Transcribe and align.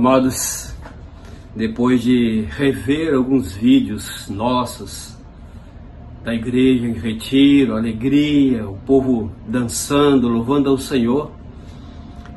Amados, 0.00 0.74
depois 1.54 2.00
de 2.00 2.46
rever 2.52 3.12
alguns 3.12 3.52
vídeos 3.52 4.30
nossos 4.30 5.14
da 6.24 6.34
igreja 6.34 6.86
em 6.86 6.94
retiro, 6.94 7.76
alegria, 7.76 8.66
o 8.66 8.78
povo 8.78 9.30
dançando, 9.46 10.26
louvando 10.26 10.70
ao 10.70 10.78
Senhor, 10.78 11.30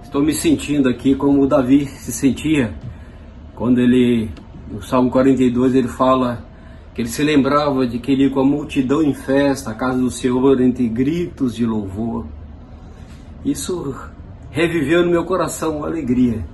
estou 0.03 0.21
me 0.21 0.33
sentindo 0.33 0.89
aqui 0.89 1.15
como 1.15 1.47
Davi 1.47 1.85
se 1.85 2.11
sentia 2.11 2.73
quando 3.55 3.79
ele, 3.79 4.29
no 4.69 4.83
Salmo 4.83 5.09
42, 5.09 5.73
ele 5.73 5.87
fala 5.87 6.45
que 6.93 7.01
ele 7.01 7.07
se 7.07 7.23
lembrava 7.23 7.87
de 7.87 7.97
que 7.97 8.11
ele 8.11 8.23
ia 8.23 8.29
com 8.29 8.41
a 8.41 8.45
multidão 8.45 9.01
em 9.01 9.13
festa, 9.13 9.71
a 9.71 9.73
casa 9.73 9.97
do 9.99 10.11
Senhor, 10.11 10.59
entre 10.59 10.89
gritos 10.89 11.55
de 11.55 11.65
louvor. 11.65 12.27
Isso 13.45 13.95
reviveu 14.51 15.05
no 15.05 15.11
meu 15.11 15.23
coração 15.23 15.85
a 15.85 15.87
alegria 15.87 16.51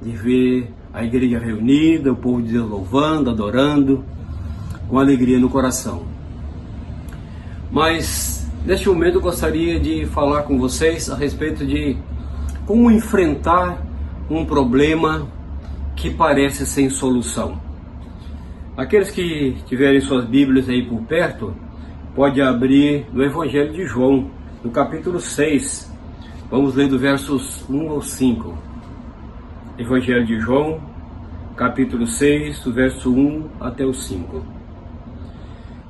de 0.00 0.10
ver 0.12 0.72
a 0.92 1.04
igreja 1.04 1.38
reunida, 1.38 2.12
o 2.12 2.16
povo 2.16 2.42
de 2.42 2.52
Deus 2.52 2.68
louvando, 2.68 3.30
adorando, 3.30 4.04
com 4.88 4.98
alegria 4.98 5.38
no 5.38 5.48
coração. 5.48 6.02
Mas 7.70 8.50
neste 8.64 8.88
momento 8.88 9.16
eu 9.16 9.20
gostaria 9.20 9.78
de 9.78 10.06
falar 10.06 10.42
com 10.42 10.58
vocês 10.58 11.10
a 11.10 11.16
respeito 11.16 11.66
de 11.66 11.96
como 12.66 12.90
enfrentar 12.90 13.82
um 14.30 14.44
problema 14.44 15.26
que 15.96 16.10
parece 16.10 16.66
sem 16.66 16.88
solução. 16.88 17.60
Aqueles 18.76 19.10
que 19.10 19.56
tiverem 19.66 20.00
suas 20.00 20.24
Bíblias 20.24 20.68
aí 20.68 20.86
por 20.86 21.02
perto, 21.02 21.54
pode 22.14 22.40
abrir 22.40 23.06
no 23.12 23.24
Evangelho 23.24 23.72
de 23.72 23.84
João, 23.84 24.30
no 24.62 24.70
capítulo 24.70 25.20
6. 25.20 25.92
Vamos 26.50 26.74
ler 26.74 26.88
do 26.88 26.98
versos 26.98 27.64
1 27.68 27.90
ao 27.90 28.02
5. 28.02 28.67
Evangelho 29.78 30.26
de 30.26 30.40
João, 30.40 30.80
capítulo 31.54 32.04
6, 32.04 32.64
do 32.64 32.72
verso 32.72 33.14
1 33.14 33.48
até 33.60 33.86
o 33.86 33.94
5. 33.94 34.44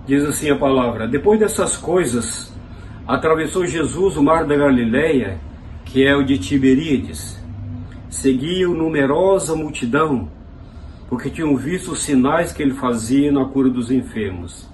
Diz 0.06 0.22
assim 0.24 0.50
a 0.50 0.56
palavra: 0.56 1.08
Depois 1.08 1.40
dessas 1.40 1.74
coisas, 1.78 2.54
atravessou 3.06 3.64
Jesus 3.66 4.18
o 4.18 4.22
mar 4.22 4.44
da 4.44 4.54
Galileia, 4.54 5.40
que 5.86 6.06
é 6.06 6.14
o 6.14 6.22
de 6.22 6.36
Tiberíades. 6.36 7.42
Seguiu 8.10 8.74
numerosa 8.74 9.56
multidão, 9.56 10.28
porque 11.08 11.30
tinham 11.30 11.56
visto 11.56 11.92
os 11.92 12.02
sinais 12.02 12.52
que 12.52 12.62
ele 12.62 12.74
fazia 12.74 13.32
na 13.32 13.46
cura 13.46 13.70
dos 13.70 13.90
enfermos. 13.90 14.68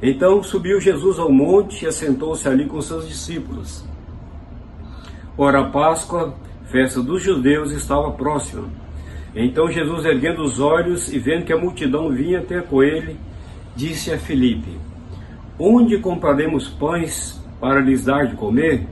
Então 0.00 0.40
subiu 0.40 0.80
Jesus 0.80 1.18
ao 1.18 1.32
monte 1.32 1.84
e 1.84 1.88
assentou-se 1.88 2.48
ali 2.48 2.66
com 2.66 2.80
seus 2.80 3.08
discípulos. 3.08 3.84
Ora, 5.36 5.62
a 5.62 5.64
Páscoa 5.64 6.45
festa 6.66 7.02
dos 7.02 7.22
judeus 7.22 7.72
estava 7.72 8.10
próxima. 8.12 8.68
Então 9.34 9.70
Jesus, 9.70 10.04
erguendo 10.04 10.42
os 10.42 10.60
olhos 10.60 11.12
e 11.12 11.18
vendo 11.18 11.44
que 11.44 11.52
a 11.52 11.58
multidão 11.58 12.10
vinha 12.10 12.38
até 12.38 12.60
com 12.60 12.82
ele, 12.82 13.16
disse 13.74 14.12
a 14.12 14.18
Filipe: 14.18 14.78
Onde 15.58 15.98
compraremos 15.98 16.68
pães 16.68 17.40
para 17.60 17.80
lhes 17.80 18.04
dar 18.04 18.26
de 18.26 18.36
comer? 18.36 18.86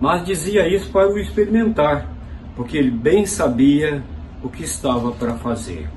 Mas 0.00 0.24
dizia 0.24 0.68
isso 0.68 0.90
para 0.90 1.08
o 1.08 1.18
experimentar, 1.18 2.08
porque 2.56 2.76
ele 2.76 2.90
bem 2.90 3.26
sabia 3.26 4.02
o 4.42 4.48
que 4.48 4.64
estava 4.64 5.12
para 5.12 5.34
fazer. 5.34 5.88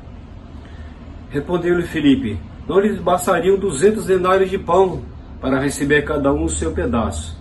Respondeu-lhe 1.29 1.83
Filipe: 1.83 2.39
Não 2.67 2.79
lhes 2.79 2.99
bastariam 2.99 3.57
duzentos 3.57 4.05
denários 4.05 4.49
de 4.49 4.57
pão 4.57 5.03
para 5.39 5.59
receber 5.59 6.03
cada 6.03 6.33
um 6.33 6.45
o 6.45 6.49
seu 6.49 6.71
pedaço. 6.71 7.39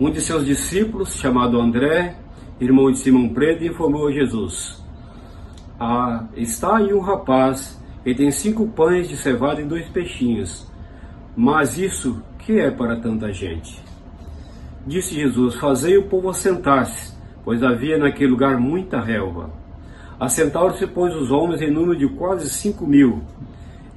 Um 0.00 0.10
de 0.10 0.20
seus 0.20 0.44
discípulos, 0.44 1.14
chamado 1.14 1.60
André, 1.60 2.16
irmão 2.60 2.90
de 2.90 2.98
Simão 2.98 3.28
Pedro, 3.28 3.66
informou 3.66 4.08
a 4.08 4.12
Jesus: 4.12 4.82
ah, 5.78 6.24
Está 6.34 6.78
aí 6.78 6.92
um 6.92 7.00
rapaz 7.00 7.80
que 8.02 8.14
tem 8.14 8.30
cinco 8.30 8.66
pães 8.68 9.08
de 9.08 9.16
cevada 9.16 9.60
e 9.60 9.64
dois 9.64 9.88
peixinhos. 9.88 10.66
Mas 11.36 11.76
isso 11.76 12.22
que 12.38 12.58
é 12.58 12.70
para 12.70 12.96
tanta 12.96 13.32
gente? 13.32 13.82
Disse 14.86 15.14
Jesus: 15.14 15.56
Fazei 15.56 15.96
o 15.98 16.04
povo 16.04 16.30
assentar-se, 16.30 17.14
pois 17.44 17.62
havia 17.62 17.98
naquele 17.98 18.30
lugar 18.30 18.58
muita 18.58 19.00
relva. 19.00 19.50
Assentaram-se, 20.18 20.86
pois, 20.86 21.14
os 21.14 21.30
homens 21.30 21.60
em 21.60 21.70
número 21.70 21.98
de 21.98 22.08
quase 22.08 22.48
cinco 22.48 22.86
mil. 22.86 23.22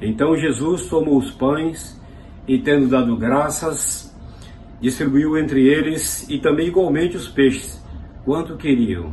Então 0.01 0.35
Jesus 0.35 0.87
tomou 0.87 1.17
os 1.17 1.31
pães 1.31 1.97
e, 2.45 2.57
tendo 2.57 2.89
dado 2.89 3.15
graças, 3.15 4.13
distribuiu 4.81 5.37
entre 5.37 5.65
eles 5.65 6.27
e 6.29 6.39
também 6.39 6.67
igualmente 6.67 7.15
os 7.15 7.27
peixes 7.29 7.78
quanto 8.29 8.55
queriam. 8.57 9.11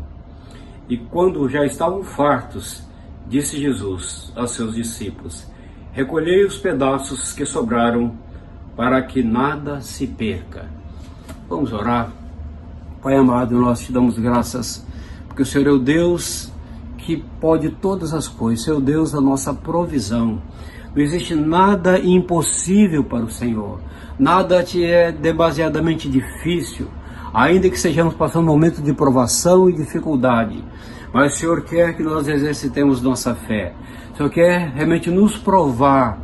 E 0.91 0.99
quando 0.99 1.49
já 1.49 1.65
estavam 1.65 2.05
fartos, 2.05 2.83
disse 3.27 3.59
Jesus 3.59 4.31
aos 4.37 4.51
seus 4.51 4.75
discípulos: 4.75 5.47
Recolhei 5.91 6.45
os 6.45 6.59
pedaços 6.59 7.33
que 7.33 7.47
sobraram, 7.47 8.15
para 8.77 9.01
que 9.01 9.23
nada 9.23 9.81
se 9.81 10.07
perca. 10.07 10.67
Vamos 11.49 11.73
orar. 11.73 12.13
Pai 13.03 13.17
amado, 13.17 13.59
nós 13.59 13.81
te 13.81 13.91
damos 13.91 14.19
graças, 14.19 14.87
porque 15.27 15.41
o 15.41 15.47
Senhor 15.47 15.67
é 15.67 15.73
o 15.73 15.79
Deus 15.79 16.53
que 16.99 17.17
pode 17.41 17.71
todas 17.71 18.13
as 18.13 18.29
coisas, 18.29 18.69
é 18.69 18.73
o 18.75 18.83
Deus 18.83 19.13
da 19.13 19.21
nossa 19.23 19.55
provisão. 19.55 20.43
Não 20.95 21.03
existe 21.03 21.35
nada 21.35 21.99
impossível 21.99 23.03
para 23.03 23.25
o 23.25 23.31
Senhor, 23.31 23.81
nada 24.19 24.63
te 24.63 24.85
é 24.85 25.11
demasiadamente 25.11 26.07
difícil 26.07 26.87
ainda 27.37 27.69
que 27.69 27.79
sejamos 27.79 28.15
passando 28.15 28.45
um 28.45 28.47
momento 28.47 28.81
de 28.81 28.95
provação 28.95 29.69
e 29.69 29.75
dificuldade. 29.75 30.65
Mas 31.13 31.35
o 31.35 31.37
Senhor 31.37 31.61
quer 31.65 31.95
que 31.95 32.03
nós 32.03 32.27
exercitemos 32.27 33.03
nossa 33.03 33.35
fé. 33.35 33.75
O 34.15 34.17
Senhor 34.17 34.31
quer 34.31 34.73
realmente 34.75 35.11
nos 35.11 35.37
provar, 35.37 36.19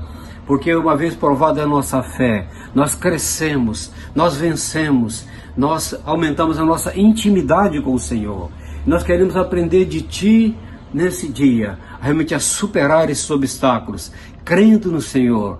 porque 0.47 0.75
uma 0.75 0.97
vez 0.97 1.15
provada 1.15 1.63
a 1.63 1.67
nossa 1.67 2.03
fé, 2.03 2.49
nós 2.75 2.95
crescemos, 2.95 3.93
nós 4.15 4.37
vencemos, 4.37 5.27
nós 5.55 5.95
aumentamos 6.07 6.59
a 6.59 6.65
nossa 6.65 6.99
intimidade 6.99 7.79
com 7.83 7.93
o 7.93 7.99
Senhor. 7.99 8.51
Nós 8.87 9.03
queremos 9.03 9.37
aprender 9.37 9.85
de 9.85 10.01
Ti 10.01 10.57
nesse 10.95 11.29
dia, 11.29 11.79
realmente 12.01 12.35
a 12.35 12.41
superar 12.41 13.11
esses 13.11 13.31
obstáculos, 13.31 14.11
crendo 14.47 14.91
no 14.91 15.03
Senhor, 15.03 15.59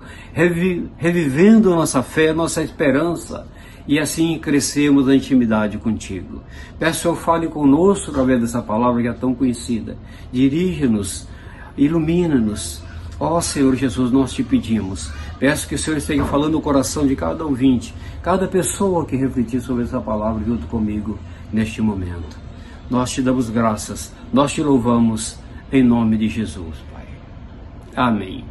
revivendo 0.97 1.71
a 1.71 1.75
nossa 1.75 2.01
fé, 2.01 2.33
nossa 2.33 2.63
esperança, 2.63 3.45
e 3.87 3.99
assim 3.99 4.39
crescemos 4.39 5.07
na 5.07 5.15
intimidade 5.15 5.77
contigo. 5.77 6.41
Peço, 6.79 7.01
Senhor, 7.01 7.15
fale 7.15 7.47
conosco 7.47 8.11
através 8.11 8.39
dessa 8.39 8.61
palavra 8.61 9.01
que 9.01 9.07
é 9.07 9.13
tão 9.13 9.35
conhecida. 9.35 9.97
Dirige-nos, 10.31 11.27
ilumina-nos. 11.77 12.81
Ó 13.19 13.39
Senhor 13.41 13.75
Jesus, 13.75 14.11
nós 14.11 14.33
te 14.33 14.43
pedimos. 14.43 15.11
Peço 15.39 15.67
que 15.67 15.75
o 15.75 15.77
Senhor 15.79 15.97
esteja 15.97 16.23
falando 16.25 16.53
no 16.53 16.61
coração 16.61 17.05
de 17.05 17.15
cada 17.15 17.45
ouvinte, 17.45 17.93
cada 18.21 18.47
pessoa 18.47 19.05
que 19.05 19.15
refletir 19.15 19.61
sobre 19.61 19.83
essa 19.83 19.99
palavra 19.99 20.43
junto 20.45 20.65
comigo 20.67 21.19
neste 21.51 21.81
momento. 21.81 22.37
Nós 22.89 23.11
te 23.11 23.21
damos 23.21 23.49
graças, 23.49 24.13
nós 24.31 24.53
te 24.53 24.61
louvamos 24.61 25.37
em 25.71 25.83
nome 25.83 26.17
de 26.17 26.29
Jesus, 26.29 26.77
Pai. 26.93 27.05
Amém. 27.95 28.45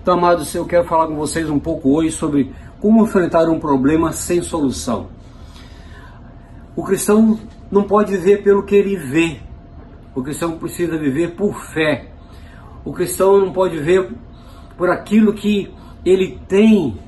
Então, 0.00 0.14
amados, 0.14 0.54
eu 0.54 0.64
quero 0.64 0.84
falar 0.84 1.08
com 1.08 1.16
vocês 1.16 1.50
um 1.50 1.58
pouco 1.58 1.90
hoje 1.96 2.12
sobre 2.12 2.52
como 2.80 3.04
enfrentar 3.04 3.48
um 3.48 3.58
problema 3.58 4.12
sem 4.12 4.42
solução? 4.42 5.08
O 6.74 6.82
cristão 6.82 7.38
não 7.70 7.84
pode 7.84 8.16
viver 8.16 8.42
pelo 8.42 8.62
que 8.62 8.74
ele 8.74 8.96
vê. 8.96 9.40
O 10.14 10.22
cristão 10.22 10.58
precisa 10.58 10.98
viver 10.98 11.34
por 11.34 11.58
fé. 11.72 12.10
O 12.84 12.92
cristão 12.92 13.40
não 13.40 13.52
pode 13.52 13.76
viver 13.76 14.10
por 14.76 14.90
aquilo 14.90 15.32
que 15.32 15.72
ele 16.04 16.38
tem, 16.46 16.98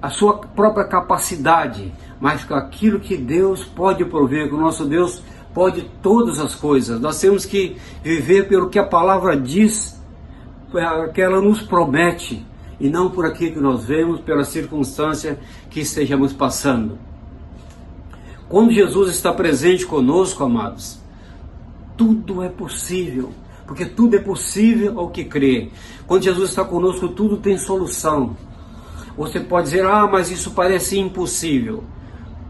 a 0.00 0.10
sua 0.10 0.38
própria 0.38 0.84
capacidade, 0.84 1.92
mas 2.20 2.42
com 2.42 2.54
aquilo 2.54 2.98
que 2.98 3.16
Deus 3.16 3.64
pode 3.64 4.04
prover, 4.04 4.48
que 4.48 4.54
o 4.54 4.60
nosso 4.60 4.84
Deus 4.84 5.22
pode 5.54 5.82
todas 6.02 6.40
as 6.40 6.54
coisas. 6.54 7.00
Nós 7.00 7.20
temos 7.20 7.44
que 7.44 7.76
viver 8.02 8.48
pelo 8.48 8.68
que 8.68 8.78
a 8.78 8.86
palavra 8.86 9.36
diz, 9.36 10.00
que 11.14 11.20
ela 11.20 11.40
nos 11.40 11.62
promete 11.62 12.44
e 12.82 12.90
não 12.90 13.08
por 13.08 13.24
aquilo 13.24 13.52
que 13.52 13.60
nós 13.60 13.84
vemos, 13.84 14.20
pela 14.22 14.42
circunstância 14.42 15.38
que 15.70 15.78
estejamos 15.78 16.32
passando. 16.32 16.98
Quando 18.48 18.72
Jesus 18.72 19.14
está 19.14 19.32
presente 19.32 19.86
conosco, 19.86 20.42
amados, 20.42 20.98
tudo 21.96 22.42
é 22.42 22.48
possível, 22.48 23.30
porque 23.68 23.86
tudo 23.86 24.16
é 24.16 24.18
possível 24.18 24.98
ao 24.98 25.10
que 25.10 25.24
crê. 25.24 25.70
Quando 26.08 26.24
Jesus 26.24 26.50
está 26.50 26.64
conosco, 26.64 27.06
tudo 27.06 27.36
tem 27.36 27.56
solução. 27.56 28.36
Você 29.16 29.38
pode 29.38 29.68
dizer, 29.68 29.86
ah, 29.86 30.08
mas 30.10 30.32
isso 30.32 30.50
parece 30.50 30.98
impossível. 30.98 31.84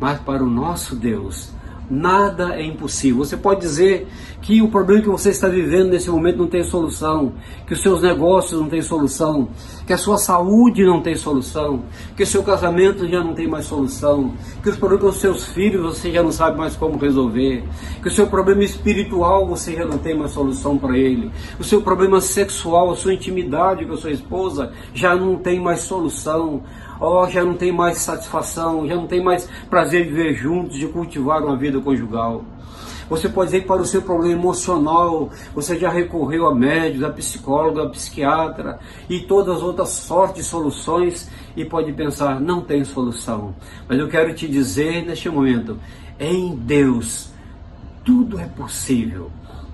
Mas 0.01 0.19
para 0.19 0.43
o 0.43 0.49
nosso 0.49 0.97
Deus, 0.97 1.53
Nada 1.91 2.55
é 2.55 2.65
impossível. 2.65 3.25
Você 3.25 3.37
pode 3.37 3.61
dizer 3.61 4.07
que 4.41 4.61
o 4.61 4.69
problema 4.69 5.03
que 5.03 5.09
você 5.09 5.31
está 5.31 5.49
vivendo 5.49 5.91
nesse 5.91 6.11
momento 6.11 6.39
não 6.39 6.47
tem 6.47 6.65
solução, 6.65 7.33
que 7.67 7.75
os 7.75 7.81
seus 7.81 8.03
negócios 8.03 8.61
não 8.61 8.69
têm 8.69 8.83
solução, 8.83 9.49
que 9.87 9.93
a 9.93 9.99
sua 9.99 10.19
saúde 10.19 10.85
não 10.85 11.01
tem 11.01 11.15
solução, 11.15 11.85
que 12.17 12.23
o 12.23 12.27
seu 12.27 12.43
casamento 12.43 13.07
já 13.09 13.23
não 13.23 13.35
tem 13.35 13.47
mais 13.47 13.67
solução, 13.67 14.33
que 14.63 14.69
os 14.69 14.77
problemas 14.77 15.15
dos 15.15 15.21
seus 15.21 15.45
filhos 15.47 15.83
você 15.83 16.11
já 16.11 16.23
não 16.23 16.33
sabe 16.33 16.59
mais 16.59 16.75
como 16.75 16.99
resolver, 16.99 17.63
que 18.01 18.09
o 18.09 18.11
seu 18.11 18.27
problema 18.27 18.65
espiritual 18.65 19.47
você 19.47 19.77
já 19.77 19.85
não 19.85 19.99
tem 19.99 20.17
mais 20.17 20.33
solução 20.33 20.77
para 20.77 20.97
ele, 20.97 21.31
o 21.59 21.65
seu 21.65 21.81
problema 21.83 22.21
sexual, 22.21 22.91
a 22.91 22.97
sua 22.97 23.15
intimidade 23.15 23.85
com 23.87 23.95
a 23.95 23.97
sua 23.97 24.11
esposa 24.11 24.73
já 24.93 25.15
não 25.15 25.37
tem 25.37 25.61
mais 25.61 25.81
solução 25.81 26.63
oh, 27.03 27.29
já 27.29 27.45
não 27.45 27.55
tem 27.55 27.73
mais 27.73 27.99
satisfação, 27.99 28.87
já 28.87 28.95
não 28.95 29.07
tem 29.07 29.23
mais 29.23 29.49
prazer 29.69 30.05
de 30.05 30.11
viver 30.11 30.35
juntos, 30.35 30.79
de 30.79 30.87
cultivar 30.87 31.43
uma 31.43 31.57
vida 31.57 31.81
conjugal. 31.81 32.45
Você 33.11 33.29
pode 33.29 33.49
dizer 33.49 33.61
que 33.61 33.67
para 33.67 33.83
o 33.83 33.85
seu 33.85 34.01
problema 34.01 34.41
emocional, 34.41 35.29
você 35.55 35.79
já 35.79 35.91
recorreu 35.91 36.47
a 36.47 36.55
médicos, 36.55 37.05
a 37.05 37.11
psicólogo, 37.11 37.81
a 37.81 37.91
psiquiatra 37.91 38.79
e 39.09 39.21
todas 39.21 39.57
as 39.57 39.63
outras 39.63 39.91
sortes 39.91 40.45
de 40.45 40.51
soluções 40.51 41.31
e 41.55 41.65
pode 41.65 41.93
pensar, 41.93 42.41
não 42.41 42.63
tem 42.63 42.85
solução. 42.85 43.55
Mas 43.87 43.99
eu 43.99 44.09
quero 44.09 44.33
te 44.35 44.49
dizer 44.49 45.05
neste 45.05 45.29
momento, 45.29 45.79
em 46.19 46.55
Deus 46.57 47.31
tudo 48.05 48.39
é 48.39 48.47
possível. 48.47 49.31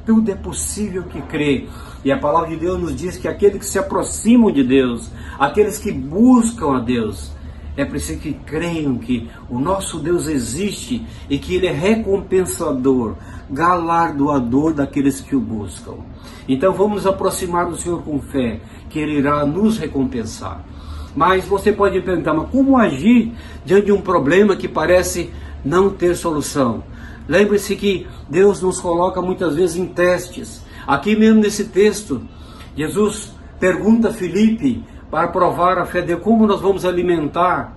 Tudo 0.08 0.30
é 0.30 0.34
possível 0.34 1.02
que 1.02 1.20
crê. 1.20 1.66
E 2.02 2.10
a 2.10 2.16
palavra 2.16 2.48
de 2.48 2.56
Deus 2.56 2.80
nos 2.80 2.96
diz 2.96 3.18
que 3.18 3.28
aqueles 3.28 3.58
que 3.58 3.66
se 3.66 3.78
aproximam 3.78 4.50
de 4.50 4.64
Deus, 4.64 5.10
aqueles 5.38 5.76
que 5.78 5.92
buscam 5.92 6.78
a 6.78 6.80
Deus, 6.80 7.30
é 7.76 7.84
preciso 7.84 8.18
que 8.18 8.32
creiam 8.32 8.96
que 8.96 9.28
o 9.50 9.58
nosso 9.58 9.98
Deus 9.98 10.26
existe 10.26 11.06
e 11.28 11.36
que 11.36 11.56
Ele 11.56 11.66
é 11.66 11.72
recompensador, 11.72 13.16
galardoador 13.50 14.72
daqueles 14.72 15.20
que 15.20 15.36
o 15.36 15.40
buscam. 15.40 15.96
Então 16.48 16.72
vamos 16.72 17.06
aproximar 17.06 17.66
do 17.66 17.76
Senhor 17.76 18.02
com 18.02 18.18
fé, 18.18 18.60
que 18.88 18.98
Ele 18.98 19.18
irá 19.18 19.44
nos 19.44 19.76
recompensar. 19.76 20.64
Mas 21.14 21.44
você 21.44 21.70
pode 21.70 22.00
perguntar, 22.00 22.32
mas 22.32 22.48
como 22.48 22.78
agir 22.78 23.34
diante 23.62 23.84
de 23.84 23.92
um 23.92 24.00
problema 24.00 24.56
que 24.56 24.68
parece 24.68 25.28
não 25.62 25.90
ter 25.90 26.16
solução? 26.16 26.82
Lembre-se 27.28 27.76
que 27.76 28.06
Deus 28.28 28.62
nos 28.62 28.80
coloca 28.80 29.20
muitas 29.20 29.54
vezes 29.54 29.76
em 29.76 29.86
testes. 29.86 30.64
Aqui 30.86 31.14
mesmo 31.14 31.40
nesse 31.40 31.66
texto, 31.66 32.22
Jesus 32.74 33.34
pergunta 33.60 34.08
a 34.08 34.12
Filipe 34.14 34.82
para 35.10 35.28
provar 35.28 35.78
a 35.78 35.84
fé 35.84 36.00
de 36.00 36.16
como 36.16 36.46
nós 36.46 36.60
vamos 36.60 36.86
alimentar, 36.86 37.76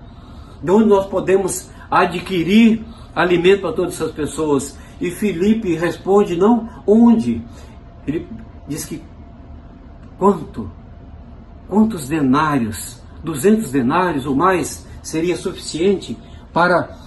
de 0.63 0.71
onde 0.71 0.85
nós 0.87 1.05
podemos 1.07 1.69
adquirir 1.89 2.85
alimento 3.13 3.61
para 3.61 3.73
todas 3.73 3.95
essas 3.95 4.11
pessoas. 4.11 4.77
E 5.01 5.11
Filipe 5.11 5.75
responde: 5.75 6.37
não, 6.37 6.69
onde? 6.87 7.41
Ele 8.07 8.25
diz 8.67 8.85
que 8.85 9.01
quanto? 10.17 10.71
Quantos 11.67 12.07
denários? 12.07 13.01
200 13.23 13.71
denários 13.71 14.25
ou 14.25 14.35
mais 14.35 14.85
seria 15.03 15.35
suficiente 15.35 16.17
para 16.53 16.97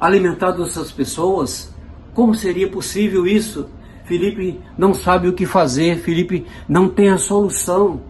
alimentar 0.00 0.52
todas 0.52 0.70
essas 0.70 0.90
pessoas? 0.90 1.69
Como 2.14 2.34
seria 2.34 2.68
possível 2.68 3.26
isso? 3.26 3.68
Felipe 4.04 4.58
não 4.76 4.92
sabe 4.92 5.28
o 5.28 5.32
que 5.32 5.46
fazer, 5.46 5.98
Felipe 5.98 6.46
não 6.68 6.88
tem 6.88 7.10
a 7.10 7.18
solução. 7.18 8.00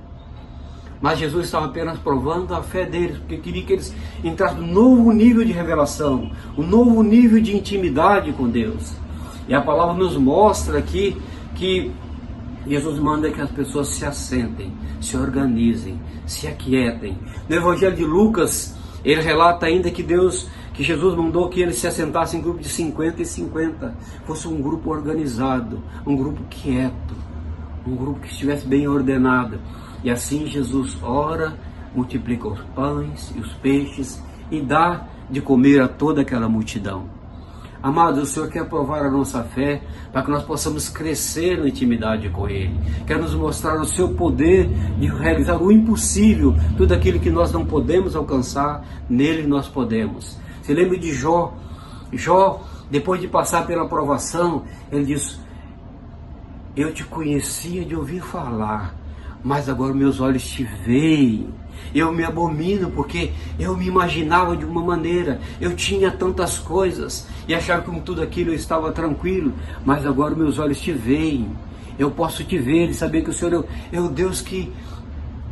Mas 1.01 1.19
Jesus 1.19 1.47
estava 1.47 1.67
apenas 1.67 1.99
provando 1.99 2.55
a 2.55 2.63
fé 2.63 2.85
deles, 2.85 3.19
porque 3.19 3.39
queria 3.39 3.63
que 3.63 3.73
eles 3.73 3.95
entrassem 4.23 4.61
num 4.61 4.73
novo 4.73 5.13
nível 5.13 5.45
de 5.45 5.53
revelação, 5.53 6.31
um 6.57 6.63
novo 6.63 7.03
nível 7.03 7.41
de 7.41 7.57
intimidade 7.57 8.33
com 8.33 8.49
Deus. 8.49 8.95
E 9.49 9.55
a 9.55 9.61
palavra 9.61 9.95
nos 9.95 10.17
mostra 10.17 10.79
aqui 10.79 11.17
que 11.55 11.91
Jesus 12.67 12.99
manda 12.99 13.31
que 13.31 13.41
as 13.41 13.51
pessoas 13.51 13.89
se 13.89 14.05
assentem, 14.05 14.73
se 15.01 15.17
organizem, 15.17 15.99
se 16.27 16.47
aquietem. 16.47 17.17
No 17.49 17.57
Evangelho 17.57 17.97
de 17.97 18.05
Lucas, 18.05 18.77
ele 19.05 19.23
relata 19.23 19.67
ainda 19.67 19.91
que 19.91 20.03
Deus 20.03 20.49
que 20.73 20.83
Jesus 20.83 21.17
mandou 21.17 21.49
que 21.49 21.61
eles 21.61 21.77
se 21.77 21.87
assentassem 21.87 22.41
em 22.41 22.43
grupo 22.43 22.61
de 22.61 22.69
50 22.69 23.23
e 23.23 23.27
50, 23.27 23.95
fosse 24.25 24.49
um 24.49 24.61
grupo 24.61 24.91
organizado, 24.91 25.83
um 26.07 26.17
grupo 26.17 26.43
quieto, 26.49 27.15
um 27.87 27.97
grupo 27.97 28.21
que 28.21 28.29
estivesse 28.29 28.67
bem 28.67 28.87
ordenado. 28.87 29.61
E 30.03 30.11
assim 30.11 30.47
Jesus 30.47 30.97
ora, 31.03 31.57
multiplica 31.95 32.49
os 32.49 32.61
pães 32.75 33.33
e 33.35 33.41
os 33.41 33.53
peixes 33.55 34.23
e 34.51 34.61
dá 34.61 35.07
de 35.29 35.41
comer 35.41 35.81
a 35.81 35.89
toda 35.89 36.23
aquela 36.23 36.49
multidão. 36.49 37.21
Amados, 37.83 38.23
o 38.23 38.27
Senhor 38.27 38.51
quer 38.51 38.69
provar 38.69 39.07
a 39.07 39.11
nossa 39.11 39.43
fé 39.43 39.81
para 40.13 40.23
que 40.23 40.31
nós 40.31 40.43
possamos 40.43 40.91
crescer 40.91 41.59
na 41.59 41.67
intimidade 41.67 42.29
com 42.29 42.47
Ele. 42.47 42.79
Quer 43.07 43.19
nos 43.19 43.35
mostrar 43.35 43.81
o 43.81 43.87
seu 43.87 44.11
poder 44.11 44.69
de 44.99 45.07
realizar 45.07 45.57
o 45.57 45.73
impossível, 45.73 46.55
tudo 46.77 46.93
aquilo 46.93 47.19
que 47.19 47.31
nós 47.31 47.51
não 47.53 47.65
podemos 47.65 48.15
alcançar, 48.15 48.85
nele 49.09 49.47
nós 49.47 49.67
podemos. 49.67 50.39
Se 50.63 50.75
lembre 50.75 50.99
de 50.99 51.13
Jó. 51.13 51.55
Jó, 52.13 52.63
depois 52.91 53.21
de 53.21 53.29
passar 53.29 53.67
pela 53.67 53.89
provação, 53.89 54.65
ele 54.91 55.05
diz: 55.05 55.39
Eu 56.77 56.93
te 56.93 57.05
conhecia 57.05 57.85
de 57.85 57.95
ouvir 57.95 58.21
falar, 58.21 58.95
mas 59.43 59.69
agora 59.69 59.95
meus 59.95 60.21
olhos 60.21 60.47
te 60.47 60.65
veem. 60.65 61.49
Eu 61.95 62.13
me 62.13 62.23
abomino 62.23 62.91
porque 62.91 63.33
eu 63.59 63.77
me 63.77 63.87
imaginava 63.87 64.57
de 64.57 64.65
uma 64.65 64.83
maneira, 64.83 65.41
eu 65.61 65.75
tinha 65.75 66.11
tantas 66.11 66.59
coisas 66.59 67.27
e 67.49 67.55
achava 67.55 67.83
que 67.83 67.91
com 67.91 68.01
tudo 68.01 68.23
aquilo 68.23 68.51
eu 68.51 68.55
estava 68.55 68.93
tranquilo, 68.93 69.53
mas 69.85 70.07
agora 70.07 70.35
meus 70.35 70.59
olhos 70.59 70.81
te 70.81 70.93
veem. 70.93 71.51
Eu 71.99 72.11
posso 72.11 72.45
te 72.45 72.59
ver 72.59 72.89
e 72.91 72.95
saber 72.95 73.23
que 73.23 73.31
o 73.31 73.33
Senhor 73.33 73.65
é 73.93 74.01
o 74.01 74.09
Deus 74.09 74.41
que 74.41 74.73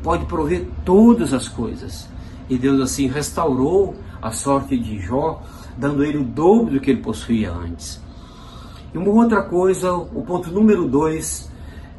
pode 0.02 0.25
prover 0.26 0.66
todas 0.84 1.32
as 1.32 1.49
coisas. 1.49 2.08
E 2.49 2.56
Deus 2.56 2.81
assim 2.81 3.06
restaurou 3.06 3.94
a 4.20 4.30
sorte 4.30 4.76
de 4.76 4.98
Jó, 4.98 5.42
dando 5.76 6.04
ele 6.04 6.18
o 6.18 6.24
dobro 6.24 6.74
do 6.74 6.80
que 6.80 6.90
ele 6.90 7.02
possuía 7.02 7.52
antes. 7.52 8.00
E 8.92 8.98
uma 8.98 9.10
outra 9.10 9.42
coisa, 9.42 9.92
o 9.92 10.22
ponto 10.22 10.50
número 10.50 10.86
dois, 10.88 11.50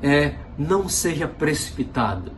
é 0.02 0.36
não 0.58 0.90
seja 0.90 1.28
precipitado. 1.28 2.32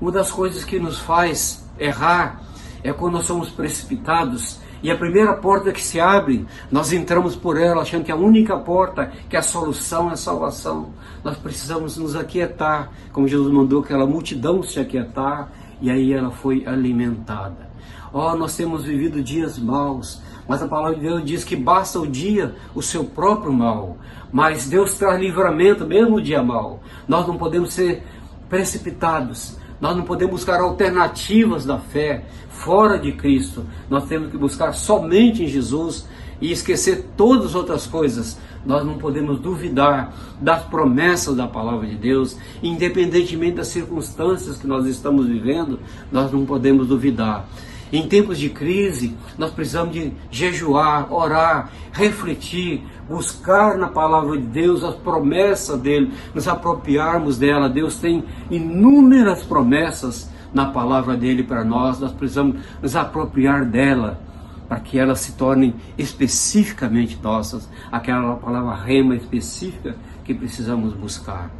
Uma 0.00 0.12
das 0.12 0.30
coisas 0.30 0.64
que 0.64 0.78
nos 0.78 0.98
faz 0.98 1.64
errar 1.78 2.42
é 2.82 2.92
quando 2.92 3.14
nós 3.14 3.24
somos 3.24 3.48
precipitados 3.50 4.60
e 4.84 4.90
a 4.90 4.98
primeira 4.98 5.32
porta 5.32 5.72
que 5.72 5.80
se 5.80 5.98
abre, 5.98 6.46
nós 6.70 6.92
entramos 6.92 7.34
por 7.34 7.58
ela 7.58 7.80
achando 7.80 8.04
que 8.04 8.12
a 8.12 8.16
única 8.16 8.54
porta, 8.58 9.10
que 9.30 9.36
a 9.36 9.40
solução 9.40 10.10
é 10.10 10.12
a 10.12 10.16
salvação. 10.16 10.90
Nós 11.24 11.38
precisamos 11.38 11.96
nos 11.96 12.14
aquietar, 12.14 12.90
como 13.10 13.26
Jesus 13.26 13.50
mandou 13.50 13.80
aquela 13.80 14.06
multidão 14.06 14.62
se 14.62 14.78
aquietar, 14.78 15.50
e 15.80 15.90
aí 15.90 16.12
ela 16.12 16.30
foi 16.30 16.66
alimentada. 16.66 17.68
Oh, 18.12 18.36
nós 18.36 18.56
temos 18.56 18.84
vivido 18.84 19.22
dias 19.22 19.58
maus, 19.58 20.22
mas 20.48 20.62
a 20.62 20.68
palavra 20.68 20.94
de 20.94 21.02
Deus 21.02 21.24
diz 21.24 21.42
que 21.42 21.56
basta 21.56 21.98
o 21.98 22.06
dia 22.06 22.54
o 22.74 22.80
seu 22.80 23.04
próprio 23.04 23.52
mal. 23.52 23.96
Mas 24.32 24.68
Deus 24.68 24.94
traz 24.94 25.20
livramento 25.20 25.86
mesmo 25.86 26.16
no 26.16 26.22
dia 26.22 26.42
mau. 26.42 26.80
Nós 27.08 27.26
não 27.26 27.36
podemos 27.36 27.72
ser 27.72 28.04
precipitados. 28.48 29.56
Nós 29.80 29.96
não 29.96 30.04
podemos 30.04 30.34
buscar 30.34 30.60
alternativas 30.60 31.64
da 31.64 31.78
fé 31.78 32.24
fora 32.48 32.98
de 32.98 33.12
Cristo. 33.12 33.66
Nós 33.90 34.04
temos 34.04 34.30
que 34.30 34.36
buscar 34.36 34.72
somente 34.72 35.42
em 35.42 35.48
Jesus 35.48 36.06
e 36.40 36.52
esquecer 36.52 37.10
todas 37.16 37.46
as 37.46 37.54
outras 37.54 37.86
coisas. 37.86 38.38
Nós 38.64 38.84
não 38.84 38.98
podemos 38.98 39.38
duvidar 39.38 40.12
das 40.40 40.62
promessas 40.62 41.36
da 41.36 41.46
palavra 41.46 41.86
de 41.86 41.96
Deus, 41.96 42.36
independentemente 42.62 43.56
das 43.56 43.68
circunstâncias 43.68 44.56
que 44.56 44.66
nós 44.66 44.86
estamos 44.86 45.26
vivendo, 45.26 45.78
nós 46.10 46.32
não 46.32 46.46
podemos 46.46 46.88
duvidar. 46.88 47.46
Em 47.92 48.08
tempos 48.08 48.38
de 48.38 48.48
crise, 48.48 49.14
nós 49.38 49.50
precisamos 49.50 49.94
de 49.94 50.12
jejuar, 50.30 51.12
orar, 51.12 51.70
refletir, 51.92 52.82
buscar 53.08 53.76
na 53.76 53.88
palavra 53.88 54.36
de 54.36 54.46
Deus 54.46 54.82
as 54.82 54.94
promessas 54.96 55.78
dele, 55.80 56.12
nos 56.34 56.48
apropriarmos 56.48 57.38
dela. 57.38 57.68
Deus 57.68 57.96
tem 57.96 58.24
inúmeras 58.50 59.44
promessas 59.44 60.28
na 60.52 60.66
palavra 60.66 61.16
dele 61.16 61.42
para 61.42 61.64
nós, 61.64 62.00
nós 62.00 62.12
precisamos 62.12 62.56
nos 62.80 62.96
apropriar 62.96 63.64
dela 63.64 64.23
para 64.68 64.80
que 64.80 64.98
elas 64.98 65.20
se 65.20 65.32
tornem 65.32 65.74
especificamente 65.98 67.18
nossas, 67.22 67.68
aquela 67.92 68.36
palavra 68.36 68.74
rema 68.74 69.14
específica 69.14 69.96
que 70.24 70.34
precisamos 70.34 70.94
buscar. 70.94 71.50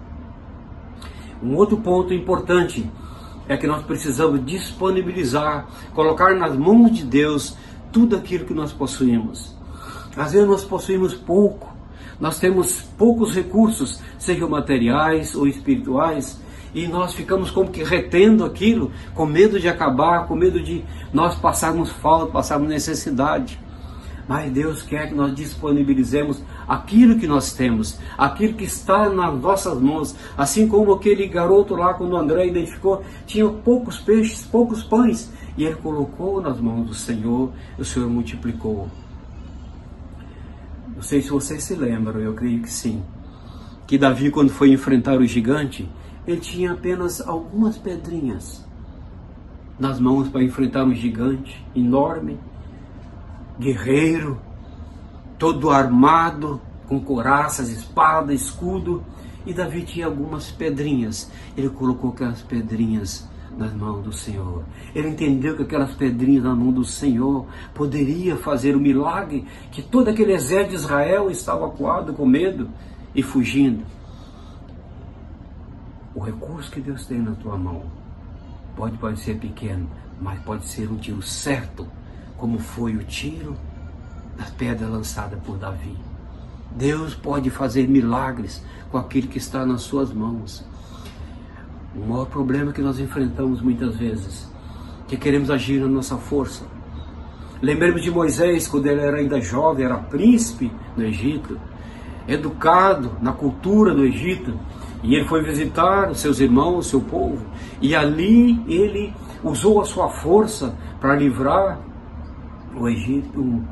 Um 1.42 1.54
outro 1.56 1.76
ponto 1.78 2.14
importante 2.14 2.90
é 3.48 3.56
que 3.56 3.66
nós 3.66 3.84
precisamos 3.84 4.44
disponibilizar, 4.44 5.66
colocar 5.92 6.34
nas 6.34 6.56
mãos 6.56 6.92
de 6.92 7.04
Deus 7.04 7.56
tudo 7.92 8.16
aquilo 8.16 8.46
que 8.46 8.54
nós 8.54 8.72
possuímos. 8.72 9.54
Às 10.16 10.32
vezes 10.32 10.48
nós 10.48 10.64
possuímos 10.64 11.14
pouco, 11.14 11.72
nós 12.18 12.38
temos 12.38 12.80
poucos 12.96 13.34
recursos, 13.34 14.00
sejam 14.18 14.48
materiais 14.48 15.34
ou 15.34 15.46
espirituais, 15.46 16.40
e 16.74 16.88
nós 16.88 17.14
ficamos 17.14 17.50
como 17.50 17.70
que 17.70 17.84
retendo 17.84 18.44
aquilo, 18.44 18.90
com 19.14 19.24
medo 19.24 19.60
de 19.60 19.68
acabar, 19.68 20.26
com 20.26 20.34
medo 20.34 20.60
de 20.60 20.84
nós 21.12 21.36
passarmos 21.36 21.90
falta, 21.90 22.32
passarmos 22.32 22.68
necessidade. 22.68 23.60
Mas 24.26 24.50
Deus 24.50 24.82
quer 24.82 25.08
que 25.08 25.14
nós 25.14 25.34
disponibilizemos 25.34 26.42
aquilo 26.66 27.18
que 27.18 27.26
nós 27.26 27.52
temos, 27.52 27.98
aquilo 28.16 28.54
que 28.54 28.64
está 28.64 29.08
nas 29.08 29.38
nossas 29.38 29.78
mãos. 29.80 30.16
Assim 30.36 30.66
como 30.66 30.92
aquele 30.92 31.26
garoto 31.28 31.74
lá, 31.76 31.94
quando 31.94 32.16
André 32.16 32.46
identificou, 32.46 33.04
tinha 33.26 33.46
poucos 33.48 33.98
peixes, 33.98 34.42
poucos 34.42 34.82
pães. 34.82 35.30
E 35.56 35.64
ele 35.64 35.76
colocou 35.76 36.40
nas 36.40 36.58
mãos 36.58 36.86
do 36.86 36.94
Senhor, 36.94 37.52
e 37.78 37.82
o 37.82 37.84
Senhor 37.84 38.08
multiplicou. 38.08 38.88
Não 40.96 41.02
sei 41.02 41.20
se 41.20 41.28
vocês 41.28 41.62
se 41.62 41.74
lembram, 41.74 42.20
eu 42.20 42.32
creio 42.32 42.62
que 42.62 42.70
sim. 42.70 43.02
Que 43.86 43.98
Davi, 43.98 44.30
quando 44.30 44.50
foi 44.50 44.72
enfrentar 44.72 45.18
o 45.18 45.26
gigante, 45.26 45.88
ele 46.26 46.40
tinha 46.40 46.72
apenas 46.72 47.20
algumas 47.20 47.76
pedrinhas 47.76 48.64
nas 49.78 49.98
mãos 49.98 50.28
para 50.28 50.42
enfrentar 50.42 50.84
um 50.84 50.94
gigante 50.94 51.64
enorme, 51.74 52.38
guerreiro, 53.58 54.40
todo 55.38 55.70
armado, 55.70 56.60
com 56.86 57.00
coraças, 57.00 57.68
espada, 57.68 58.32
escudo. 58.32 59.02
E 59.46 59.52
Davi 59.52 59.82
tinha 59.82 60.06
algumas 60.06 60.50
pedrinhas. 60.50 61.30
Ele 61.56 61.68
colocou 61.68 62.10
aquelas 62.10 62.40
pedrinhas 62.40 63.28
nas 63.58 63.74
mãos 63.74 64.02
do 64.02 64.12
Senhor. 64.12 64.64
Ele 64.94 65.08
entendeu 65.08 65.56
que 65.56 65.62
aquelas 65.62 65.92
pedrinhas 65.92 66.44
na 66.44 66.54
mão 66.54 66.72
do 66.72 66.84
Senhor 66.84 67.46
poderia 67.74 68.36
fazer 68.36 68.74
o 68.74 68.80
milagre 68.80 69.44
que 69.70 69.82
todo 69.82 70.08
aquele 70.08 70.32
exército 70.32 70.70
de 70.70 70.76
Israel 70.76 71.30
estava 71.30 71.66
acuado 71.66 72.12
com 72.14 72.26
medo 72.26 72.68
e 73.14 73.22
fugindo. 73.22 73.84
Recurso 76.24 76.70
que 76.70 76.80
Deus 76.80 77.06
tem 77.06 77.18
na 77.18 77.32
tua 77.32 77.56
mão 77.56 77.84
pode 78.74 78.96
parecer 78.98 79.36
pequeno, 79.38 79.88
mas 80.20 80.40
pode 80.40 80.66
ser 80.66 80.90
um 80.90 80.96
tiro 80.96 81.22
certo, 81.22 81.86
como 82.36 82.58
foi 82.58 82.96
o 82.96 83.04
tiro 83.04 83.56
da 84.36 84.44
pedra 84.44 84.88
lançada 84.88 85.36
por 85.36 85.56
Davi. 85.56 85.96
Deus 86.72 87.14
pode 87.14 87.50
fazer 87.50 87.86
milagres 87.86 88.64
com 88.90 88.98
aquilo 88.98 89.28
que 89.28 89.38
está 89.38 89.64
nas 89.64 89.82
suas 89.82 90.12
mãos. 90.12 90.64
O 91.94 92.00
maior 92.00 92.26
problema 92.26 92.72
que 92.72 92.80
nós 92.80 92.98
enfrentamos 92.98 93.60
muitas 93.60 93.96
vezes, 93.96 94.50
que 95.06 95.16
queremos 95.16 95.50
agir 95.50 95.80
na 95.80 95.86
nossa 95.86 96.16
força. 96.16 96.64
Lembremos 97.62 98.02
de 98.02 98.10
Moisés, 98.10 98.66
quando 98.66 98.86
ele 98.86 99.00
era 99.00 99.18
ainda 99.18 99.40
jovem, 99.40 99.84
era 99.84 99.96
príncipe 99.98 100.72
no 100.96 101.04
Egito, 101.04 101.58
educado 102.26 103.12
na 103.22 103.32
cultura 103.32 103.94
do 103.94 104.04
Egito, 104.04 104.58
e 105.04 105.14
ele 105.14 105.26
foi 105.26 105.42
visitar 105.42 106.10
os 106.10 106.18
seus 106.18 106.40
irmãos, 106.40 106.86
seu 106.86 107.00
povo, 107.00 107.44
e 107.80 107.94
ali 107.94 108.58
ele 108.66 109.12
usou 109.42 109.82
a 109.82 109.84
sua 109.84 110.08
força 110.08 110.74
para 110.98 111.14
livrar 111.14 111.78
o 112.74 112.88
Egito, 112.88 113.38
um, 113.38 113.62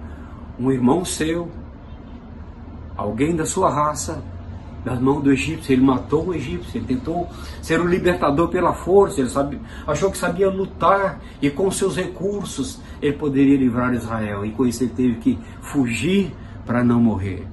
um 0.60 0.70
irmão 0.70 1.06
seu, 1.06 1.48
alguém 2.94 3.34
da 3.34 3.46
sua 3.46 3.70
raça, 3.70 4.22
das 4.84 5.00
mãos 5.00 5.22
do 5.22 5.32
egípcio. 5.32 5.72
Ele 5.72 5.82
matou 5.82 6.28
o 6.28 6.34
egípcio, 6.34 6.78
ele 6.78 6.86
tentou 6.86 7.26
ser 7.62 7.80
o 7.80 7.86
libertador 7.86 8.48
pela 8.48 8.74
força, 8.74 9.20
ele 9.20 9.30
sabe, 9.30 9.58
achou 9.86 10.10
que 10.10 10.18
sabia 10.18 10.50
lutar 10.50 11.20
e 11.40 11.48
com 11.48 11.70
seus 11.70 11.96
recursos 11.96 12.80
ele 13.00 13.16
poderia 13.16 13.56
livrar 13.56 13.94
Israel. 13.94 14.44
E 14.44 14.50
com 14.50 14.66
isso 14.66 14.84
ele 14.84 14.92
teve 14.94 15.14
que 15.14 15.38
fugir 15.62 16.34
para 16.66 16.84
não 16.84 17.00
morrer. 17.00 17.46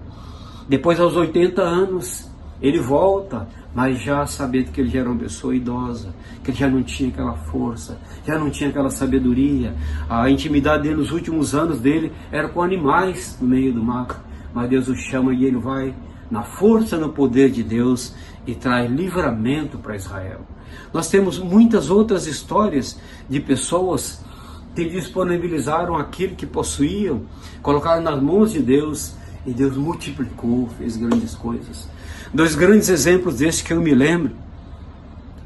Depois, 0.67 1.00
aos 1.00 1.15
80 1.15 1.62
anos, 1.62 2.28
ele 2.62 2.80
volta, 2.80 3.48
mas 3.74 4.01
já 4.01 4.25
sabendo 4.25 4.72
que 4.72 4.82
ele 4.82 4.89
já 4.89 5.00
era 5.00 5.10
uma 5.10 5.20
pessoa 5.20 5.56
idosa, 5.56 6.13
que 6.44 6.51
ele 6.51 6.58
já 6.58 6.70
não 6.70 6.84
tinha 6.84 7.10
aquela 7.10 7.34
força, 7.34 8.00
já 8.25 8.38
não 8.38 8.50
tinha 8.50 8.70
aquela 8.70 8.89
sabedoria. 8.89 9.74
A 10.10 10.30
intimidade 10.30 10.84
dele 10.84 10.96
nos 10.96 11.12
últimos 11.12 11.56
anos 11.56 11.80
dele 11.80 12.12
era 12.32 12.50
com 12.50 12.62
animais 12.62 13.38
no 13.39 13.48
meio 13.48 13.74
do 13.74 13.84
mato. 13.84 14.20
Mas 14.54 14.70
Deus 14.70 14.88
o 14.88 14.96
chama 14.96 15.34
e 15.34 15.46
ele 15.46 15.58
vai 15.58 15.94
na 16.30 16.44
força 16.44 16.98
no 16.98 17.10
poder 17.10 17.50
de 17.50 17.63
Deus 17.63 18.13
e 18.46 18.56
traz 18.56 18.89
livramento 18.92 19.78
para 19.78 19.96
Israel. 19.96 20.42
Nós 20.94 21.10
temos 21.10 21.39
muitas 21.39 21.89
outras 21.89 22.28
histórias 22.28 23.00
de 23.30 23.39
pessoas 23.39 24.24
que 24.75 24.86
disponibilizaram 24.86 25.96
aquilo 25.98 26.36
que 26.36 26.46
possuíam, 26.46 27.24
colocaram 27.62 28.01
nas 28.01 28.22
mãos 28.22 28.51
de 28.51 28.60
Deus 28.60 29.16
e 29.50 29.53
Deus 29.53 29.75
multiplicou, 29.75 30.70
fez 30.77 30.96
grandes 30.96 31.34
coisas. 31.34 31.89
Dois 32.32 32.53
grandes 32.53 32.88
exemplos 32.88 33.38
desses 33.38 33.63
que 33.63 33.74
eu 33.74 33.82
me 33.82 33.96
lembro 33.96 34.32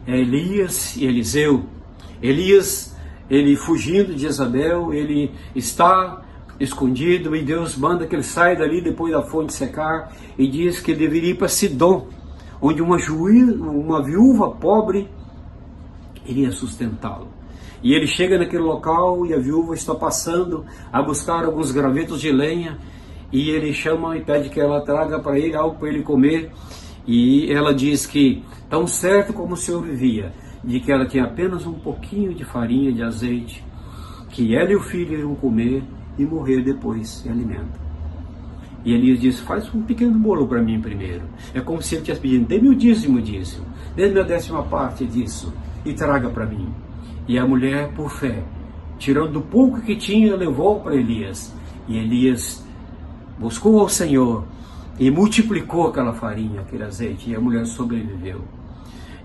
é 0.06 0.20
Elias 0.20 0.98
e 0.98 1.06
Eliseu. 1.06 1.64
Elias, 2.22 2.94
ele 3.30 3.56
fugindo 3.56 4.14
de 4.14 4.26
Isabel, 4.26 4.94
ele 4.94 5.32
está 5.56 6.22
escondido, 6.60 7.34
e 7.34 7.42
Deus 7.42 7.78
manda 7.78 8.06
que 8.06 8.14
ele 8.14 8.24
saia 8.24 8.58
dali 8.58 8.82
depois 8.82 9.14
da 9.14 9.22
fonte 9.22 9.54
secar 9.54 10.14
e 10.38 10.50
diz 10.50 10.82
que 10.82 10.92
ele 10.92 11.00
deveria 11.00 11.32
ir 11.32 11.38
para 11.38 11.48
Sidom, 11.48 12.10
onde 12.62 12.82
uma, 12.82 13.00
juiz, 13.00 13.56
uma 13.56 14.04
viúva 14.04 14.52
pobre 14.52 15.10
iria 16.26 16.52
sustentá-lo. 16.52 17.30
E 17.82 17.94
ele 17.94 18.08
chega 18.08 18.38
naquele 18.38 18.64
local 18.64 19.26
e 19.26 19.34
a 19.34 19.40
viúva 19.40 19.74
está 19.74 19.96
passando 19.96 20.66
a 20.92 21.02
buscar 21.02 21.46
alguns 21.46 21.72
gravetos 21.72 22.20
de 22.20 22.32
lenha 22.32 22.78
e 23.34 23.50
ele 23.50 23.74
chama 23.74 24.16
e 24.16 24.22
pede 24.22 24.48
que 24.48 24.60
ela 24.60 24.80
traga 24.82 25.20
para 25.20 25.40
ele 25.40 25.56
algo 25.56 25.80
para 25.80 25.90
ele 25.90 26.04
comer. 26.04 26.52
E 27.06 27.52
ela 27.52 27.74
diz 27.74 28.06
que, 28.06 28.44
tão 28.70 28.86
certo 28.86 29.34
como 29.34 29.56
o 29.56 29.58
Senhor 29.58 29.82
vivia, 29.82 30.32
de 30.64 30.80
que 30.80 30.92
ela 30.92 31.08
tinha 31.08 31.24
apenas 31.24 31.66
um 31.66 31.74
pouquinho 31.74 32.32
de 32.36 32.46
farinha, 32.46 32.94
de 32.94 33.02
azeite, 33.02 33.66
que 34.30 34.56
ela 34.56 34.72
e 34.72 34.76
o 34.76 34.82
filho 34.82 35.14
iriam 35.14 35.34
comer 35.34 35.84
e 36.18 36.24
morrer 36.24 36.62
depois 36.62 37.10
se 37.10 37.28
alimenta. 37.28 37.82
E 38.86 38.94
Elias 38.94 39.20
disse: 39.20 39.42
Faz 39.42 39.74
um 39.74 39.82
pequeno 39.82 40.18
bolo 40.20 40.48
para 40.48 40.62
mim 40.62 40.80
primeiro. 40.80 41.24
É 41.56 41.60
como 41.60 41.82
se 41.82 41.96
ele 41.96 42.04
tivesse 42.04 42.22
pedindo: 42.22 42.48
Dê-me 42.48 42.70
o 42.70 42.76
dízimo 42.76 43.20
disso, 43.20 43.66
dê-me 43.96 44.20
a 44.20 44.24
décima 44.24 44.62
parte 44.64 45.06
disso 45.06 45.52
e 45.84 45.92
traga 45.94 46.30
para 46.30 46.46
mim. 46.46 46.70
E 47.28 47.40
a 47.40 47.48
mulher, 47.48 47.90
por 47.94 48.12
fé, 48.12 48.44
tirando 49.00 49.34
do 49.34 49.42
pouco 49.42 49.82
que 49.82 49.96
tinha, 49.96 50.36
levou 50.36 50.82
para 50.82 50.96
Elias. 50.96 51.54
E 51.88 51.98
Elias 51.98 52.63
buscou 53.38 53.80
ao 53.80 53.90
Senhor 53.90 54.44
e 55.00 55.10
multiplicou 55.10 55.88
aquela 55.88 56.14
farinha, 56.14 56.62
aquele 56.62 56.84
azeite, 56.84 57.30
e 57.30 57.36
a 57.36 57.40
mulher 57.40 57.66
sobreviveu. 57.66 58.42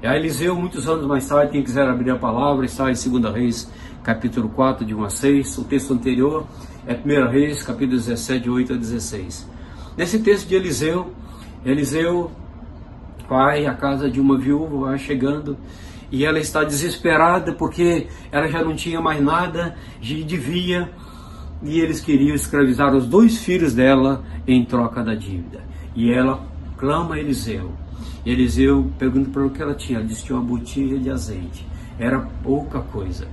E 0.02 0.06
a 0.06 0.16
Eliseu, 0.16 0.54
muitos 0.54 0.88
anos 0.88 1.06
mais 1.06 1.26
tarde, 1.26 1.52
quem 1.52 1.62
quiser 1.62 1.88
abrir 1.88 2.10
a 2.10 2.16
palavra, 2.16 2.64
está 2.64 2.90
em 2.90 2.94
2 2.94 3.34
Reis, 3.34 3.70
capítulo 4.02 4.48
4, 4.48 4.84
de 4.84 4.94
1 4.94 5.04
a 5.04 5.10
6. 5.10 5.58
O 5.58 5.64
texto 5.64 5.92
anterior 5.92 6.46
é 6.86 6.94
1 6.94 7.28
Reis, 7.28 7.62
capítulo 7.62 7.98
17, 7.98 8.48
8 8.48 8.72
a 8.72 8.76
16. 8.76 9.48
Nesse 9.96 10.20
texto 10.20 10.46
de 10.48 10.54
Eliseu, 10.54 11.12
Eliseu 11.64 12.30
vai 13.28 13.66
à 13.66 13.74
casa 13.74 14.10
de 14.10 14.20
uma 14.20 14.38
viúva, 14.38 14.86
vai 14.86 14.98
chegando, 14.98 15.56
e 16.10 16.24
ela 16.24 16.38
está 16.38 16.64
desesperada 16.64 17.52
porque 17.52 18.06
ela 18.32 18.48
já 18.48 18.62
não 18.62 18.74
tinha 18.74 19.00
mais 19.00 19.20
nada, 19.20 19.76
de 20.00 20.22
devia, 20.24 20.90
e 21.62 21.80
eles 21.80 22.00
queriam 22.00 22.34
escravizar 22.34 22.94
os 22.94 23.06
dois 23.06 23.38
filhos 23.38 23.74
dela 23.74 24.22
em 24.46 24.64
troca 24.64 25.02
da 25.02 25.14
dívida. 25.14 25.60
E 25.94 26.12
ela 26.12 26.40
clama 26.76 27.16
a 27.16 27.18
Eliseu. 27.18 27.72
Eliseu 28.24 28.90
pergunta 28.98 29.30
para 29.30 29.46
o 29.46 29.50
que 29.50 29.62
ela 29.62 29.74
tinha. 29.74 29.98
Ela 29.98 30.06
disse 30.06 30.20
que 30.20 30.26
tinha 30.28 30.38
uma 30.38 30.44
botija 30.44 30.98
de 30.98 31.10
azeite. 31.10 31.66
Era 31.98 32.20
pouca 32.42 32.80
coisa. 32.80 33.26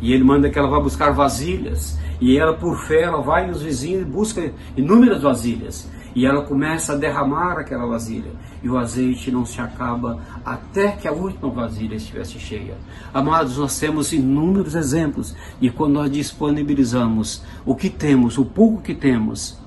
E 0.00 0.12
ele 0.12 0.24
manda 0.24 0.48
que 0.48 0.58
ela 0.58 0.68
vá 0.68 0.80
buscar 0.80 1.10
vasilhas. 1.10 1.98
E 2.20 2.38
ela, 2.38 2.54
por 2.54 2.78
fé, 2.78 3.02
ela 3.02 3.20
vai 3.20 3.46
nos 3.46 3.62
vizinhos 3.62 4.02
e 4.02 4.04
busca 4.04 4.52
inúmeras 4.76 5.22
vasilhas. 5.22 5.90
E 6.16 6.24
ela 6.24 6.40
começa 6.40 6.94
a 6.94 6.96
derramar 6.96 7.58
aquela 7.58 7.86
vasilha. 7.86 8.32
E 8.62 8.70
o 8.70 8.78
azeite 8.78 9.30
não 9.30 9.44
se 9.44 9.60
acaba 9.60 10.18
até 10.42 10.92
que 10.92 11.06
a 11.06 11.12
última 11.12 11.50
vasilha 11.50 11.94
estivesse 11.94 12.38
cheia. 12.38 12.74
Amados, 13.12 13.58
nós 13.58 13.78
temos 13.78 14.14
inúmeros 14.14 14.74
exemplos. 14.74 15.36
E 15.60 15.68
quando 15.68 15.92
nós 15.92 16.10
disponibilizamos 16.10 17.44
o 17.66 17.74
que 17.76 17.90
temos, 17.90 18.38
o 18.38 18.46
pouco 18.46 18.80
que 18.80 18.94
temos, 18.94 19.58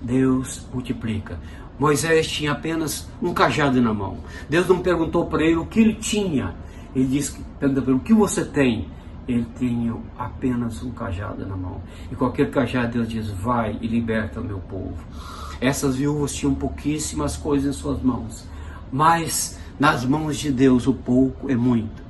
Deus 0.00 0.64
multiplica. 0.72 1.36
Moisés 1.80 2.28
tinha 2.28 2.52
apenas 2.52 3.08
um 3.20 3.34
cajado 3.34 3.82
na 3.82 3.92
mão. 3.92 4.18
Deus 4.48 4.68
não 4.68 4.78
perguntou 4.78 5.26
para 5.26 5.42
ele 5.42 5.56
o 5.56 5.66
que 5.66 5.80
ele 5.80 5.94
tinha. 5.94 6.54
Ele 6.94 7.08
disse, 7.08 7.40
pergunta 7.58 7.82
para 7.82 7.90
ele, 7.90 8.00
o 8.00 8.04
que 8.04 8.14
você 8.14 8.44
tem? 8.44 8.86
Ele 9.26 9.46
tinha 9.58 9.94
apenas 10.18 10.82
um 10.82 10.90
cajado 10.90 11.46
na 11.46 11.56
mão. 11.56 11.80
E 12.10 12.24
aquele 12.24 12.50
cajado 12.50 12.92
Deus 12.92 13.08
diz: 13.08 13.30
Vai 13.30 13.78
e 13.80 13.86
liberta 13.86 14.40
o 14.40 14.44
meu 14.44 14.58
povo. 14.58 14.96
Essas 15.60 15.96
viúvas 15.96 16.34
tinham 16.34 16.54
pouquíssimas 16.54 17.36
coisas 17.36 17.74
em 17.74 17.78
suas 17.78 18.02
mãos, 18.02 18.44
mas 18.92 19.58
nas 19.78 20.04
mãos 20.04 20.36
de 20.36 20.50
Deus 20.50 20.86
o 20.86 20.94
pouco 20.94 21.50
é 21.50 21.56
muito. 21.56 22.04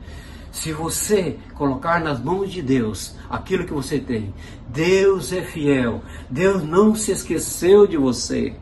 Se 0.51 0.73
você 0.73 1.37
colocar 1.55 2.01
nas 2.01 2.23
mãos 2.23 2.51
de 2.51 2.63
Deus 2.63 3.17
aquilo 3.29 3.65
que 3.65 3.73
você 3.73 3.99
tem, 3.99 4.33
Deus 4.69 5.33
é 5.33 5.43
fiel, 5.43 6.03
Deus 6.31 6.63
não 6.63 6.95
se 6.95 7.11
esqueceu 7.11 7.87
de 7.87 7.97
você. 7.97 8.55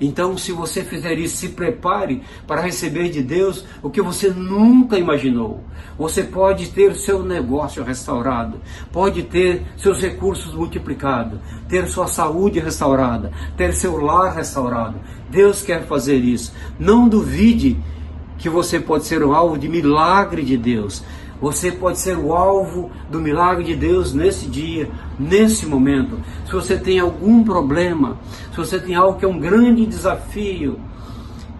Então, 0.00 0.36
se 0.36 0.52
você 0.52 0.82
fizer 0.82 1.18
isso, 1.18 1.36
se 1.36 1.48
prepare 1.50 2.22
para 2.46 2.60
receber 2.60 3.08
de 3.08 3.22
Deus 3.22 3.64
o 3.82 3.90
que 3.90 4.02
você 4.02 4.28
nunca 4.28 4.98
imaginou. 4.98 5.64
Você 5.98 6.22
pode 6.22 6.68
ter 6.68 6.94
seu 6.94 7.22
negócio 7.22 7.82
restaurado, 7.82 8.60
pode 8.92 9.22
ter 9.22 9.62
seus 9.76 10.00
recursos 10.00 10.54
multiplicados, 10.54 11.38
ter 11.68 11.86
sua 11.88 12.06
saúde 12.06 12.58
restaurada, 12.60 13.32
ter 13.56 13.72
seu 13.72 13.96
lar 13.98 14.34
restaurado. 14.34 15.00
Deus 15.30 15.62
quer 15.62 15.86
fazer 15.86 16.16
isso. 16.16 16.52
Não 16.78 17.08
duvide 17.08 17.78
que 18.38 18.48
você 18.48 18.78
pode 18.78 19.06
ser 19.06 19.24
um 19.24 19.32
alvo 19.32 19.58
de 19.58 19.68
milagre 19.68 20.42
de 20.42 20.56
Deus. 20.56 21.02
Você 21.40 21.70
pode 21.70 21.98
ser 21.98 22.16
o 22.16 22.32
alvo 22.32 22.90
do 23.10 23.20
milagre 23.20 23.64
de 23.64 23.76
Deus 23.76 24.14
nesse 24.14 24.46
dia, 24.46 24.90
nesse 25.18 25.66
momento. 25.66 26.18
Se 26.46 26.52
você 26.52 26.78
tem 26.78 26.98
algum 26.98 27.44
problema, 27.44 28.16
se 28.50 28.56
você 28.56 28.78
tem 28.78 28.94
algo 28.94 29.18
que 29.18 29.24
é 29.24 29.28
um 29.28 29.38
grande 29.38 29.84
desafio, 29.84 30.80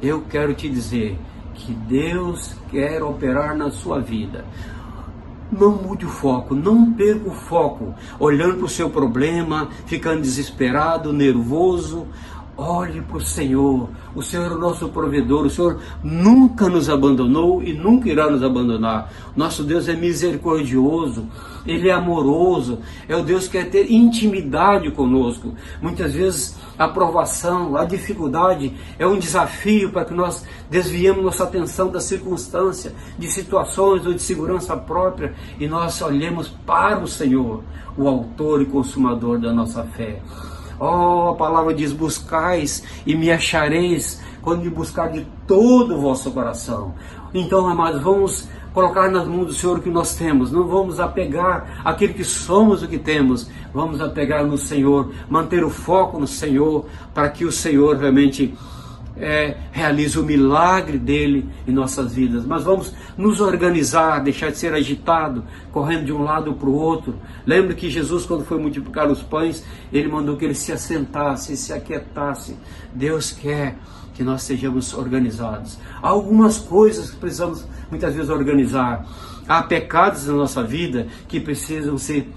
eu 0.01 0.23
quero 0.23 0.55
te 0.55 0.69
dizer 0.69 1.19
que 1.55 1.73
Deus 1.73 2.55
quer 2.71 3.03
operar 3.03 3.57
na 3.57 3.71
sua 3.71 4.01
vida. 4.01 4.45
Não 5.53 5.71
mude 5.71 6.05
o 6.05 6.09
foco, 6.09 6.55
não 6.55 6.93
perca 6.93 7.29
o 7.29 7.35
foco, 7.35 7.95
olhando 8.19 8.57
para 8.57 8.67
o 8.67 8.69
seu 8.69 8.91
problema, 8.91 9.69
ficando 9.87 10.21
desesperado, 10.21 11.13
nervoso. 11.13 12.07
Olhe 12.59 13.03
para 13.03 13.19
o 13.19 13.21
Senhor, 13.21 13.91
o 14.15 14.23
Senhor 14.23 14.51
é 14.51 14.55
o 14.55 14.59
nosso 14.59 14.89
provedor, 14.89 15.45
o 15.45 15.51
Senhor 15.51 15.79
nunca 16.03 16.71
nos 16.71 16.89
abandonou 16.89 17.63
e 17.63 17.75
nunca 17.75 18.09
irá 18.09 18.31
nos 18.31 18.43
abandonar. 18.43 19.13
Nosso 19.37 19.63
Deus 19.63 19.87
é 19.89 19.95
misericordioso, 19.95 21.27
Ele 21.67 21.91
é 21.91 21.93
amoroso, 21.93 22.79
é 23.07 23.15
o 23.15 23.23
Deus 23.23 23.45
que 23.45 23.59
quer 23.59 23.69
ter 23.69 23.93
intimidade 23.93 24.91
conosco. 24.91 25.53
Muitas 25.83 26.15
vezes 26.15 26.57
a 26.79 26.89
provação, 26.89 27.77
a 27.77 27.85
dificuldade 27.85 28.73
é 28.99 29.07
um 29.07 29.19
desafio 29.19 29.93
para 29.93 30.07
que 30.07 30.15
nós 30.15 30.43
desviemos 30.71 31.23
nossa 31.23 31.45
atenção 31.45 31.91
da 31.91 32.01
circunstância, 32.01 32.95
de 33.19 33.31
situações 33.31 34.07
ou 34.07 34.15
de 34.15 34.23
segurança 34.23 34.75
própria 34.75 35.35
e 35.61 35.69
nós 35.69 36.01
olhemos 36.01 36.49
para 36.65 37.01
o 37.01 37.07
Senhor, 37.07 37.63
o 37.99 38.09
autor 38.09 38.63
e 38.63 38.65
consumador 38.65 39.39
da 39.39 39.53
nossa 39.53 39.85
fé. 39.85 40.23
Oh, 40.79 41.31
a 41.31 41.35
palavra 41.35 41.75
diz: 41.75 41.93
buscais 41.93 42.83
e 43.07 43.15
me 43.15 43.31
achareis 43.31 44.21
quando 44.43 44.63
me 44.63 44.71
buscar 44.71 45.11
de 45.11 45.27
todo 45.47 45.97
o 45.97 46.01
vosso 46.01 46.31
coração. 46.31 46.95
Então, 47.35 47.67
amados, 47.67 48.03
vamos 48.03 48.49
colocar 48.73 49.11
nas 49.11 49.27
mãos 49.27 49.47
do 49.47 49.53
Senhor 49.55 49.79
o 49.79 49.83
que 49.83 49.89
nós 49.89 50.15
temos. 50.15 50.53
Não 50.53 50.69
vamos 50.69 51.01
apegar 51.01 51.81
aquilo 51.85 52.13
que 52.13 52.25
somos 52.25 52.83
o 52.83 52.89
que 52.89 52.99
temos. 52.99 53.49
Vamos 53.73 54.01
apegar 54.01 54.45
no 54.45 54.59
Senhor, 54.59 55.13
manter 55.29 55.65
o 55.65 55.71
foco 55.71 56.19
no 56.19 56.27
Senhor, 56.27 56.85
para 57.15 57.29
que 57.31 57.45
o 57.45 57.51
Senhor 57.51 57.97
realmente 57.97 58.55
é, 59.19 59.57
realize 59.73 60.19
o 60.19 60.23
milagre 60.23 60.99
dele 60.99 61.49
em 61.67 61.73
nossas 61.73 62.15
vidas. 62.15 62.45
Mas 62.45 62.65
vamos 62.65 62.95
nos 63.17 63.41
organizar, 63.41 64.23
deixar 64.23 64.51
de 64.51 64.59
ser 64.59 64.75
agitado, 64.75 65.45
correndo 65.73 66.05
de 66.05 66.13
um 66.13 66.23
lado 66.23 66.55
para 66.55 66.69
o 66.69 66.75
outro. 66.75 67.17
Lembre 67.47 67.75
que 67.75 67.91
Jesus, 67.91 68.27
quando 68.27 68.45
foi 68.45 68.59
multiplicar 68.59 69.11
os 69.11 69.23
pães, 69.23 69.65
ele 69.93 70.09
mandou 70.09 70.37
que 70.37 70.45
ele 70.45 70.55
se 70.55 70.73
assentasse, 70.73 71.57
se 71.57 71.73
aquietasse. 71.73 72.57
Deus 72.93 73.33
quer 73.33 73.77
que 74.15 74.23
nós 74.23 74.43
sejamos 74.43 74.95
organizados. 74.95 75.79
Há 76.03 76.09
algumas 76.09 76.59
coisas 76.59 77.11
que 77.11 77.17
precisamos 77.17 77.67
muitas 77.91 78.15
vezes 78.15 78.31
organizar. 78.31 79.07
Há 79.47 79.63
pecados 79.63 80.27
na 80.27 80.33
nossa 80.33 80.63
vida 80.63 81.07
que 81.29 81.39
precisam 81.39 81.97
ser 81.99 82.33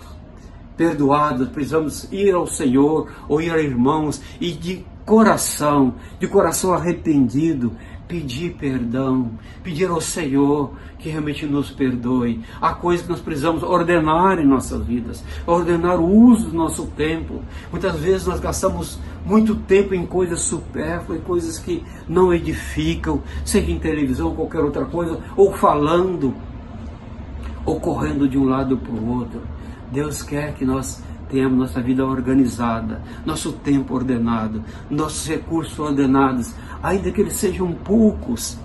perdoados, 0.77 1.49
precisamos 1.49 2.07
ir 2.11 2.33
ao 2.33 2.47
Senhor 2.47 3.09
ou 3.27 3.41
ir 3.41 3.51
a 3.51 3.59
irmãos 3.59 4.21
e 4.39 4.51
de 4.51 4.85
coração, 5.09 5.95
de 6.19 6.27
coração 6.27 6.71
arrependido, 6.71 7.71
pedir 8.07 8.51
perdão, 8.59 9.31
pedir 9.63 9.89
ao 9.89 9.99
Senhor 9.99 10.73
que 10.99 11.09
realmente 11.09 11.47
nos 11.47 11.71
perdoe. 11.71 12.43
Há 12.61 12.75
coisas 12.75 13.07
que 13.07 13.11
nós 13.11 13.19
precisamos 13.19 13.63
ordenar 13.63 14.37
em 14.37 14.45
nossas 14.45 14.85
vidas, 14.85 15.23
ordenar 15.47 15.99
o 15.99 16.05
uso 16.05 16.51
do 16.51 16.55
nosso 16.55 16.85
tempo. 16.95 17.41
Muitas 17.71 17.99
vezes 17.99 18.27
nós 18.27 18.39
gastamos 18.39 18.99
muito 19.25 19.55
tempo 19.55 19.95
em 19.95 20.05
coisas 20.05 20.41
supérfluas, 20.41 21.23
coisas 21.23 21.57
que 21.57 21.83
não 22.07 22.31
edificam, 22.31 23.23
seja 23.43 23.71
em 23.71 23.79
televisão 23.79 24.27
ou 24.27 24.35
qualquer 24.35 24.61
outra 24.61 24.85
coisa, 24.85 25.19
ou 25.35 25.53
falando, 25.53 26.35
ou 27.65 27.79
correndo 27.79 28.29
de 28.29 28.37
um 28.37 28.43
lado 28.43 28.77
para 28.77 28.93
o 28.93 29.09
outro. 29.09 29.41
Deus 29.91 30.21
quer 30.21 30.53
que 30.53 30.63
nós 30.63 31.01
tenhamos 31.29 31.59
nossa 31.59 31.81
vida 31.81 32.05
organizada, 32.05 33.01
nosso 33.25 33.53
tempo 33.53 33.93
ordenado, 33.93 34.63
nossos 34.89 35.27
recursos 35.27 35.77
ordenados, 35.77 36.53
ainda 36.81 37.11
que 37.11 37.21
eles 37.21 37.33
sejam 37.33 37.71
poucos. 37.71 38.57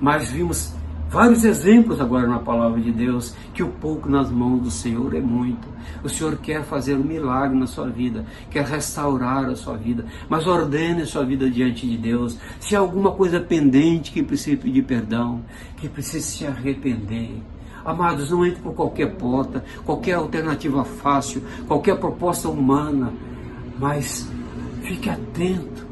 Mas 0.00 0.30
vimos 0.30 0.74
vários 1.08 1.44
exemplos 1.44 2.00
agora 2.00 2.26
na 2.26 2.40
palavra 2.40 2.80
de 2.80 2.90
Deus 2.90 3.34
que 3.54 3.62
o 3.62 3.68
pouco 3.68 4.08
nas 4.08 4.30
mãos 4.30 4.60
do 4.60 4.70
Senhor 4.70 5.14
é 5.14 5.20
muito. 5.20 5.68
O 6.02 6.08
Senhor 6.08 6.36
quer 6.38 6.64
fazer 6.64 6.94
um 6.94 7.04
milagre 7.04 7.56
na 7.56 7.66
sua 7.66 7.88
vida, 7.88 8.26
quer 8.50 8.64
restaurar 8.64 9.46
a 9.46 9.56
sua 9.56 9.76
vida, 9.76 10.04
mas 10.28 10.46
ordene 10.46 11.02
a 11.02 11.06
sua 11.06 11.24
vida 11.24 11.48
diante 11.48 11.88
de 11.88 11.96
Deus. 11.96 12.38
Se 12.60 12.74
há 12.74 12.80
alguma 12.80 13.12
coisa 13.12 13.40
pendente 13.40 14.12
que 14.12 14.22
precisa 14.22 14.56
pedir 14.56 14.82
perdão, 14.82 15.42
que 15.76 15.88
precisa 15.88 16.26
se 16.26 16.46
arrepender, 16.46 17.40
Amados, 17.86 18.32
não 18.32 18.44
entre 18.44 18.60
por 18.60 18.74
qualquer 18.74 19.14
porta, 19.14 19.64
qualquer 19.84 20.14
alternativa 20.14 20.84
fácil, 20.84 21.40
qualquer 21.68 21.96
proposta 21.96 22.48
humana, 22.48 23.12
mas 23.78 24.28
fique 24.82 25.08
atento 25.08 25.86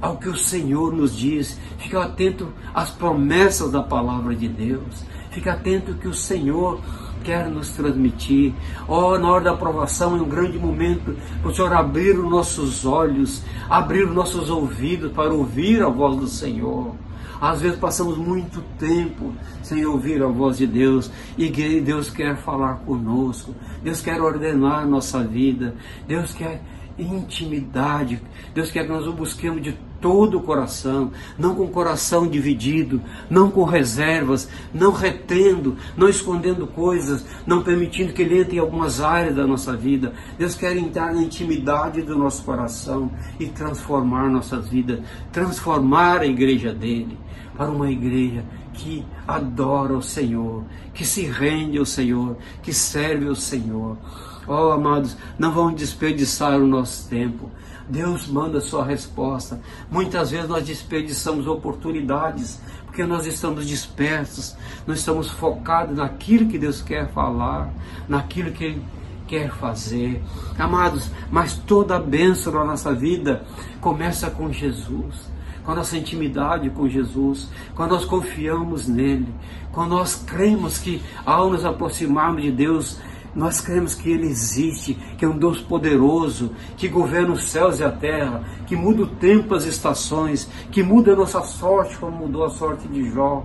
ao 0.00 0.16
que 0.16 0.28
o 0.28 0.36
Senhor 0.36 0.92
nos 0.92 1.16
diz, 1.16 1.56
fique 1.78 1.94
atento 1.94 2.48
às 2.74 2.90
promessas 2.90 3.70
da 3.70 3.80
palavra 3.80 4.34
de 4.34 4.48
Deus, 4.48 5.04
fique 5.30 5.48
atento 5.48 5.92
ao 5.92 5.98
que 5.98 6.08
o 6.08 6.14
Senhor 6.14 6.80
quer 7.22 7.48
nos 7.48 7.70
transmitir. 7.70 8.52
Oh, 8.88 9.16
na 9.18 9.30
hora 9.30 9.44
da 9.44 9.50
aprovação 9.52 10.16
é 10.16 10.20
um 10.20 10.28
grande 10.28 10.58
momento 10.58 11.16
para 11.40 11.48
o 11.48 11.54
Senhor 11.54 11.72
abrir 11.74 12.18
os 12.18 12.28
nossos 12.28 12.84
olhos, 12.84 13.40
abrir 13.70 14.04
os 14.04 14.14
nossos 14.14 14.50
ouvidos 14.50 15.12
para 15.12 15.32
ouvir 15.32 15.80
a 15.80 15.88
voz 15.88 16.16
do 16.16 16.26
Senhor. 16.26 16.92
Às 17.40 17.60
vezes 17.60 17.78
passamos 17.78 18.16
muito 18.18 18.60
tempo 18.78 19.32
sem 19.62 19.84
ouvir 19.86 20.22
a 20.22 20.26
voz 20.26 20.58
de 20.58 20.66
Deus. 20.66 21.10
E 21.36 21.48
Deus 21.80 22.10
quer 22.10 22.36
falar 22.36 22.76
conosco, 22.80 23.54
Deus 23.82 24.00
quer 24.00 24.20
ordenar 24.20 24.86
nossa 24.86 25.22
vida, 25.22 25.74
Deus 26.06 26.32
quer 26.34 26.62
intimidade, 26.98 28.20
Deus 28.54 28.70
quer 28.70 28.84
que 28.84 28.92
nós 28.92 29.06
o 29.06 29.12
busquemos 29.12 29.62
de 29.62 29.78
todo 30.00 30.38
o 30.38 30.42
coração, 30.42 31.10
não 31.38 31.54
com 31.54 31.64
o 31.64 31.70
coração 31.70 32.26
dividido, 32.26 33.00
não 33.28 33.50
com 33.50 33.64
reservas, 33.64 34.48
não 34.72 34.92
retendo, 34.92 35.76
não 35.96 36.08
escondendo 36.08 36.66
coisas, 36.66 37.24
não 37.46 37.62
permitindo 37.62 38.12
que 38.12 38.22
ele 38.22 38.40
entre 38.40 38.56
em 38.56 38.60
algumas 38.60 39.00
áreas 39.00 39.34
da 39.34 39.46
nossa 39.46 39.76
vida. 39.76 40.12
Deus 40.38 40.54
quer 40.54 40.76
entrar 40.76 41.12
na 41.14 41.22
intimidade 41.22 42.02
do 42.02 42.16
nosso 42.16 42.44
coração 42.44 43.10
e 43.38 43.46
transformar 43.46 44.28
nossas 44.30 44.68
vidas, 44.68 45.00
transformar 45.32 46.20
a 46.20 46.26
igreja 46.26 46.72
dele 46.72 47.18
para 47.56 47.70
uma 47.70 47.90
igreja 47.90 48.44
que 48.72 49.04
adora 49.26 49.94
o 49.94 50.02
Senhor, 50.02 50.64
que 50.94 51.04
se 51.04 51.22
rende 51.22 51.78
ao 51.78 51.84
Senhor, 51.84 52.36
que 52.62 52.72
serve 52.72 53.26
ao 53.26 53.34
Senhor. 53.34 53.98
Oh, 54.46 54.70
amados, 54.70 55.16
não 55.38 55.52
vamos 55.52 55.74
desperdiçar 55.74 56.58
o 56.58 56.66
nosso 56.66 57.08
tempo. 57.08 57.50
Deus 57.88 58.26
manda 58.28 58.58
a 58.58 58.60
sua 58.60 58.84
resposta. 58.84 59.60
Muitas 59.90 60.30
vezes 60.30 60.48
nós 60.48 60.64
desperdiçamos 60.64 61.46
oportunidades 61.46 62.60
porque 62.84 63.04
nós 63.04 63.26
estamos 63.26 63.66
dispersos, 63.66 64.56
nós 64.86 64.98
estamos 64.98 65.30
focados 65.30 65.96
naquilo 65.96 66.48
que 66.48 66.58
Deus 66.58 66.82
quer 66.82 67.08
falar, 67.12 67.70
naquilo 68.08 68.50
que 68.50 68.64
Ele 68.64 68.84
quer 69.26 69.50
fazer. 69.52 70.22
Amados, 70.58 71.10
mas 71.30 71.54
toda 71.54 71.96
a 71.96 72.00
bênção 72.00 72.52
na 72.52 72.64
nossa 72.64 72.94
vida 72.94 73.44
começa 73.80 74.30
com 74.30 74.52
Jesus 74.52 75.28
com 75.68 75.72
a 75.72 75.74
nossa 75.74 75.98
intimidade 75.98 76.70
com 76.70 76.88
Jesus, 76.88 77.46
quando 77.74 77.90
nós 77.90 78.06
confiamos 78.06 78.88
nele, 78.88 79.28
quando 79.70 79.90
nós 79.90 80.14
cremos 80.14 80.78
que 80.78 81.02
ao 81.26 81.50
nos 81.50 81.62
aproximarmos 81.62 82.40
de 82.40 82.50
Deus, 82.50 82.98
nós 83.34 83.60
cremos 83.60 83.94
que 83.94 84.10
Ele 84.10 84.26
existe, 84.26 84.94
que 85.16 85.24
é 85.24 85.28
um 85.28 85.38
Deus 85.38 85.60
poderoso, 85.60 86.52
que 86.76 86.88
governa 86.88 87.32
os 87.32 87.50
céus 87.50 87.78
e 87.80 87.84
a 87.84 87.90
terra, 87.90 88.44
que 88.66 88.74
muda 88.74 89.02
o 89.02 89.06
tempo, 89.06 89.54
as 89.54 89.64
estações, 89.64 90.48
que 90.70 90.82
muda 90.82 91.12
a 91.12 91.16
nossa 91.16 91.42
sorte, 91.42 91.96
como 91.98 92.16
mudou 92.16 92.44
a 92.44 92.50
sorte 92.50 92.88
de 92.88 93.10
Jó. 93.10 93.44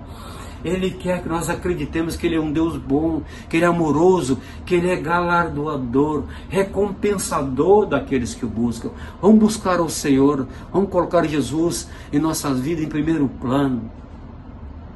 Ele 0.64 0.92
quer 0.92 1.22
que 1.22 1.28
nós 1.28 1.50
acreditemos 1.50 2.16
que 2.16 2.26
Ele 2.26 2.38
é 2.38 2.40
um 2.40 2.52
Deus 2.52 2.78
bom, 2.78 3.22
que 3.50 3.58
Ele 3.58 3.66
é 3.66 3.68
amoroso, 3.68 4.40
que 4.66 4.76
Ele 4.76 4.90
é 4.90 4.96
galardoador, 4.96 6.24
recompensador 6.48 7.86
daqueles 7.86 8.34
que 8.34 8.46
o 8.46 8.50
buscam. 8.50 8.92
Vamos 9.22 9.40
buscar 9.40 9.82
o 9.82 9.90
Senhor, 9.90 10.48
vamos 10.72 10.90
colocar 10.90 11.26
Jesus 11.26 11.90
em 12.14 12.20
nossas 12.20 12.62
vidas 12.62 12.86
em 12.86 12.90
primeiro 12.90 13.28
plano. 13.42 13.92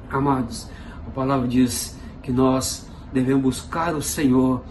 Amados, 0.10 0.70
a 1.06 1.10
palavra 1.10 1.48
diz 1.48 1.98
que 2.24 2.32
nós 2.32 2.87
devemos 3.12 3.44
buscar 3.44 3.96
o 3.96 4.02
Senhor 4.02 4.64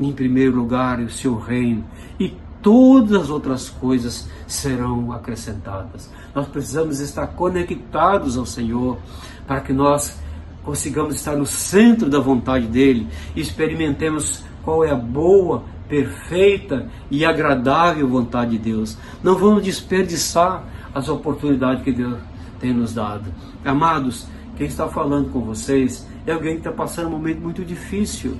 em 0.00 0.12
primeiro 0.12 0.56
lugar 0.56 1.00
e 1.00 1.04
o 1.04 1.10
seu 1.10 1.38
reino, 1.38 1.84
e 2.18 2.34
todas 2.60 3.22
as 3.22 3.30
outras 3.30 3.68
coisas 3.68 4.28
serão 4.46 5.12
acrescentadas. 5.12 6.10
Nós 6.34 6.48
precisamos 6.48 7.00
estar 7.00 7.26
conectados 7.28 8.36
ao 8.36 8.46
Senhor 8.46 8.98
para 9.46 9.60
que 9.60 9.72
nós 9.72 10.18
consigamos 10.62 11.16
estar 11.16 11.36
no 11.36 11.46
centro 11.46 12.08
da 12.08 12.20
vontade 12.20 12.66
dele 12.66 13.08
e 13.34 13.40
experimentemos 13.40 14.42
qual 14.62 14.84
é 14.84 14.90
a 14.90 14.96
boa, 14.96 15.64
perfeita 15.88 16.88
e 17.10 17.24
agradável 17.24 18.08
vontade 18.08 18.52
de 18.52 18.58
Deus. 18.58 18.96
Não 19.22 19.36
vamos 19.36 19.64
desperdiçar 19.64 20.64
as 20.94 21.08
oportunidades 21.08 21.82
que 21.82 21.92
Deus 21.92 22.18
tem 22.60 22.72
nos 22.72 22.94
dado. 22.94 23.32
Amados, 23.64 24.26
quem 24.56 24.66
está 24.66 24.88
falando 24.88 25.30
com 25.30 25.40
vocês 25.40 26.06
é 26.26 26.32
alguém 26.32 26.54
que 26.54 26.60
está 26.60 26.72
passando 26.72 27.08
um 27.08 27.10
momento 27.10 27.40
muito 27.40 27.64
difícil. 27.64 28.36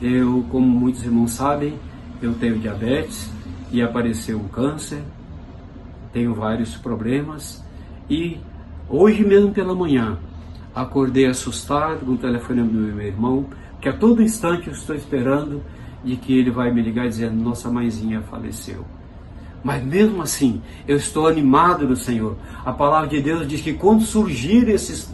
Eu, 0.00 0.44
como 0.50 0.66
muitos 0.66 1.04
irmãos 1.04 1.32
sabem, 1.32 1.78
eu 2.20 2.34
tenho 2.34 2.58
diabetes 2.58 3.30
e 3.70 3.82
apareceu 3.82 4.38
um 4.38 4.48
câncer, 4.48 5.02
tenho 6.12 6.34
vários 6.34 6.76
problemas 6.76 7.62
e 8.08 8.38
hoje 8.88 9.24
mesmo 9.24 9.50
pela 9.50 9.74
manhã 9.74 10.18
acordei 10.74 11.26
assustado 11.26 12.04
com 12.04 12.12
o 12.12 12.18
telefone 12.18 12.62
do 12.62 12.72
meu 12.72 13.06
irmão, 13.06 13.46
que 13.80 13.88
a 13.88 13.92
todo 13.92 14.22
instante 14.22 14.68
eu 14.68 14.72
estou 14.72 14.94
esperando 14.96 15.62
de 16.02 16.16
que 16.16 16.36
ele 16.36 16.50
vai 16.50 16.72
me 16.72 16.82
ligar 16.82 17.08
dizendo 17.08 17.34
nossa 17.42 17.70
mãezinha 17.70 18.22
faleceu. 18.22 18.84
Mas 19.62 19.82
mesmo 19.82 20.20
assim, 20.20 20.60
eu 20.86 20.96
estou 20.96 21.26
animado 21.26 21.88
no 21.88 21.96
Senhor. 21.96 22.36
A 22.64 22.72
palavra 22.72 23.08
de 23.08 23.22
Deus 23.22 23.48
diz 23.48 23.62
que 23.62 23.72
quando 23.72 24.02
surgirem 24.02 24.74
esses 24.74 25.10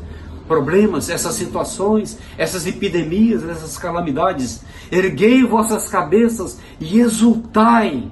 problemas, 0.50 1.08
essas 1.08 1.36
situações, 1.36 2.18
essas 2.36 2.66
epidemias, 2.66 3.48
essas 3.48 3.78
calamidades, 3.78 4.64
erguei 4.90 5.44
vossas 5.44 5.88
cabeças 5.88 6.58
e 6.80 6.98
exultai, 6.98 8.10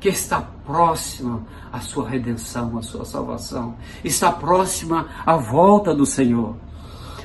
que 0.00 0.08
está 0.08 0.40
próxima 0.40 1.42
a 1.70 1.80
sua 1.80 2.08
redenção, 2.08 2.78
a 2.78 2.82
sua 2.82 3.04
salvação, 3.04 3.74
está 4.02 4.32
próxima 4.32 5.06
a 5.26 5.36
volta 5.36 5.94
do 5.94 6.06
Senhor. 6.06 6.56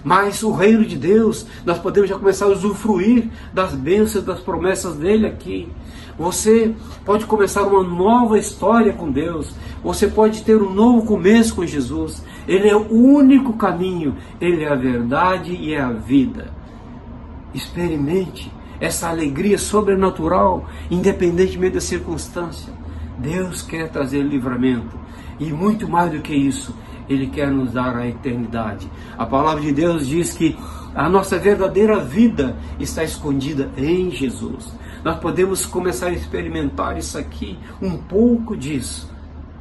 Mas 0.03 0.43
o 0.43 0.51
reino 0.51 0.83
de 0.83 0.97
Deus, 0.97 1.45
nós 1.65 1.79
podemos 1.79 2.09
já 2.09 2.19
começar 2.19 2.43
a 2.47 2.49
usufruir 2.49 3.29
das 3.53 3.73
bênçãos, 3.73 4.25
das 4.25 4.41
promessas 4.41 4.97
dele 4.97 5.27
aqui. 5.27 5.71
Você 6.17 6.73
pode 7.03 7.25
começar 7.25 7.63
uma 7.63 7.83
nova 7.83 8.37
história 8.39 8.93
com 8.93 9.11
Deus. 9.11 9.53
Você 9.83 10.07
pode 10.07 10.43
ter 10.43 10.61
um 10.61 10.73
novo 10.73 11.05
começo 11.05 11.55
com 11.55 11.65
Jesus. 11.65 12.23
Ele 12.47 12.69
é 12.69 12.75
o 12.75 12.89
único 12.89 13.53
caminho, 13.53 14.15
ele 14.39 14.63
é 14.63 14.69
a 14.69 14.75
verdade 14.75 15.53
e 15.53 15.73
é 15.73 15.81
a 15.81 15.91
vida. 15.91 16.53
Experimente 17.53 18.51
essa 18.79 19.09
alegria 19.09 19.57
sobrenatural, 19.57 20.65
independentemente 20.89 21.75
da 21.75 21.81
circunstância. 21.81 22.71
Deus 23.17 23.61
quer 23.61 23.89
trazer 23.89 24.21
livramento. 24.21 24.97
E 25.39 25.51
muito 25.51 25.87
mais 25.87 26.11
do 26.11 26.19
que 26.19 26.33
isso, 26.33 26.73
Ele 27.09 27.27
quer 27.27 27.51
nos 27.51 27.73
dar 27.73 27.95
a 27.95 28.07
eternidade. 28.07 28.89
A 29.17 29.25
palavra 29.25 29.61
de 29.61 29.71
Deus 29.73 30.07
diz 30.07 30.33
que 30.33 30.57
a 30.93 31.09
nossa 31.09 31.37
verdadeira 31.37 31.99
vida 31.99 32.55
está 32.79 33.03
escondida 33.03 33.69
em 33.77 34.11
Jesus. 34.11 34.71
Nós 35.05 35.19
podemos 35.19 35.67
começar 35.67 36.07
a 36.07 36.13
experimentar 36.13 36.97
isso 36.97 37.15
aqui, 37.15 37.59
um 37.79 37.95
pouco 37.95 38.57
disso. 38.57 39.07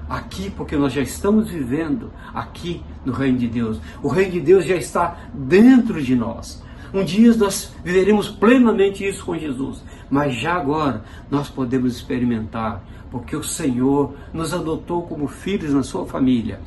Aqui, 0.08 0.48
porque 0.48 0.74
nós 0.74 0.90
já 0.90 1.02
estamos 1.02 1.50
vivendo 1.50 2.10
aqui 2.32 2.82
no 3.04 3.12
Reino 3.12 3.36
de 3.36 3.48
Deus. 3.48 3.78
O 4.02 4.08
Reino 4.08 4.32
de 4.32 4.40
Deus 4.40 4.64
já 4.64 4.74
está 4.74 5.18
dentro 5.34 6.02
de 6.02 6.16
nós. 6.16 6.62
Um 6.94 7.04
dia 7.04 7.34
nós 7.34 7.74
viveremos 7.84 8.30
plenamente 8.30 9.06
isso 9.06 9.22
com 9.22 9.36
Jesus, 9.36 9.84
mas 10.08 10.34
já 10.34 10.54
agora 10.54 11.04
nós 11.30 11.50
podemos 11.50 11.94
experimentar, 11.94 12.82
porque 13.10 13.36
o 13.36 13.44
Senhor 13.44 14.14
nos 14.32 14.54
adotou 14.54 15.02
como 15.02 15.28
filhos 15.28 15.74
na 15.74 15.82
sua 15.82 16.06
família. 16.06 16.58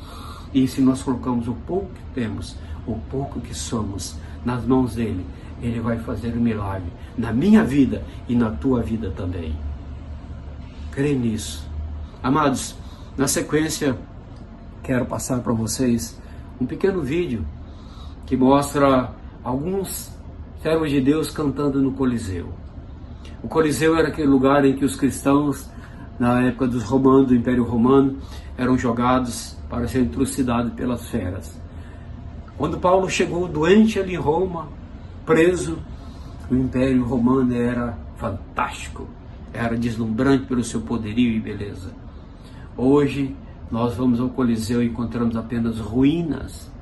E 0.54 0.68
se 0.68 0.80
nós 0.80 1.02
colocamos 1.02 1.48
o 1.48 1.54
pouco 1.66 1.86
que 1.86 2.14
temos, 2.14 2.54
o 2.86 2.94
pouco 3.10 3.40
que 3.40 3.54
somos, 3.54 4.14
nas 4.44 4.64
mãos 4.64 4.94
dele, 4.94 5.26
ele 5.62 5.80
vai 5.80 5.98
fazer 5.98 6.36
um 6.36 6.40
milagre 6.40 6.90
na 7.16 7.32
minha 7.32 7.64
vida 7.64 8.02
e 8.28 8.34
na 8.34 8.50
tua 8.50 8.82
vida 8.82 9.10
também. 9.10 9.54
Crê 10.90 11.14
nisso. 11.14 11.68
Amados, 12.22 12.76
na 13.16 13.28
sequência, 13.28 13.96
quero 14.82 15.06
passar 15.06 15.40
para 15.40 15.52
vocês 15.52 16.20
um 16.60 16.66
pequeno 16.66 17.02
vídeo 17.02 17.44
que 18.26 18.36
mostra 18.36 19.12
alguns 19.42 20.10
servos 20.62 20.90
de 20.90 21.00
Deus 21.00 21.30
cantando 21.30 21.80
no 21.80 21.92
Coliseu. 21.92 22.52
O 23.42 23.48
Coliseu 23.48 23.96
era 23.96 24.08
aquele 24.08 24.26
lugar 24.26 24.64
em 24.64 24.74
que 24.74 24.84
os 24.84 24.96
cristãos, 24.96 25.70
na 26.18 26.42
época 26.42 26.66
dos 26.66 26.82
romanos, 26.82 27.28
do 27.28 27.34
Império 27.34 27.64
Romano, 27.64 28.18
eram 28.56 28.76
jogados 28.76 29.56
para 29.70 29.86
serem 29.86 30.08
trucidados 30.08 30.72
pelas 30.72 31.08
feras. 31.08 31.58
Quando 32.56 32.78
Paulo 32.78 33.08
chegou 33.08 33.46
doente 33.46 34.00
ali 34.00 34.14
em 34.14 34.16
Roma, 34.16 34.68
preso, 35.28 35.78
o 36.50 36.54
Império 36.54 37.04
Romano 37.04 37.54
era 37.54 37.98
fantástico, 38.16 39.06
era 39.52 39.76
deslumbrante 39.76 40.46
pelo 40.46 40.64
seu 40.64 40.80
poderio 40.80 41.30
e 41.30 41.38
beleza. 41.38 41.92
Hoje, 42.74 43.36
nós 43.70 43.94
vamos 43.94 44.20
ao 44.20 44.30
Coliseu 44.30 44.82
e 44.82 44.86
encontramos 44.86 45.36
apenas 45.36 45.78
ruínas 45.80 46.72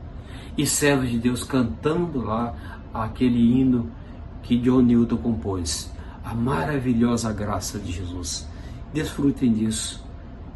e 0.56 0.64
servos 0.64 1.10
de 1.10 1.18
Deus 1.18 1.42
cantando 1.42 2.22
lá 2.22 2.54
aquele 2.94 3.58
hino 3.60 3.90
que 4.44 4.56
John 4.58 4.82
Newton 4.82 5.16
compôs, 5.16 5.92
a 6.24 6.32
maravilhosa 6.32 7.32
graça 7.32 7.80
de 7.80 7.90
Jesus. 7.90 8.48
Desfrutem 8.94 9.52
disso 9.52 10.06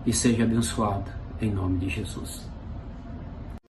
e 0.07 0.13
seja 0.13 0.45
abençoado 0.45 1.11
em 1.41 1.51
nome 1.51 1.79
de 1.79 1.89
Jesus. 1.89 2.50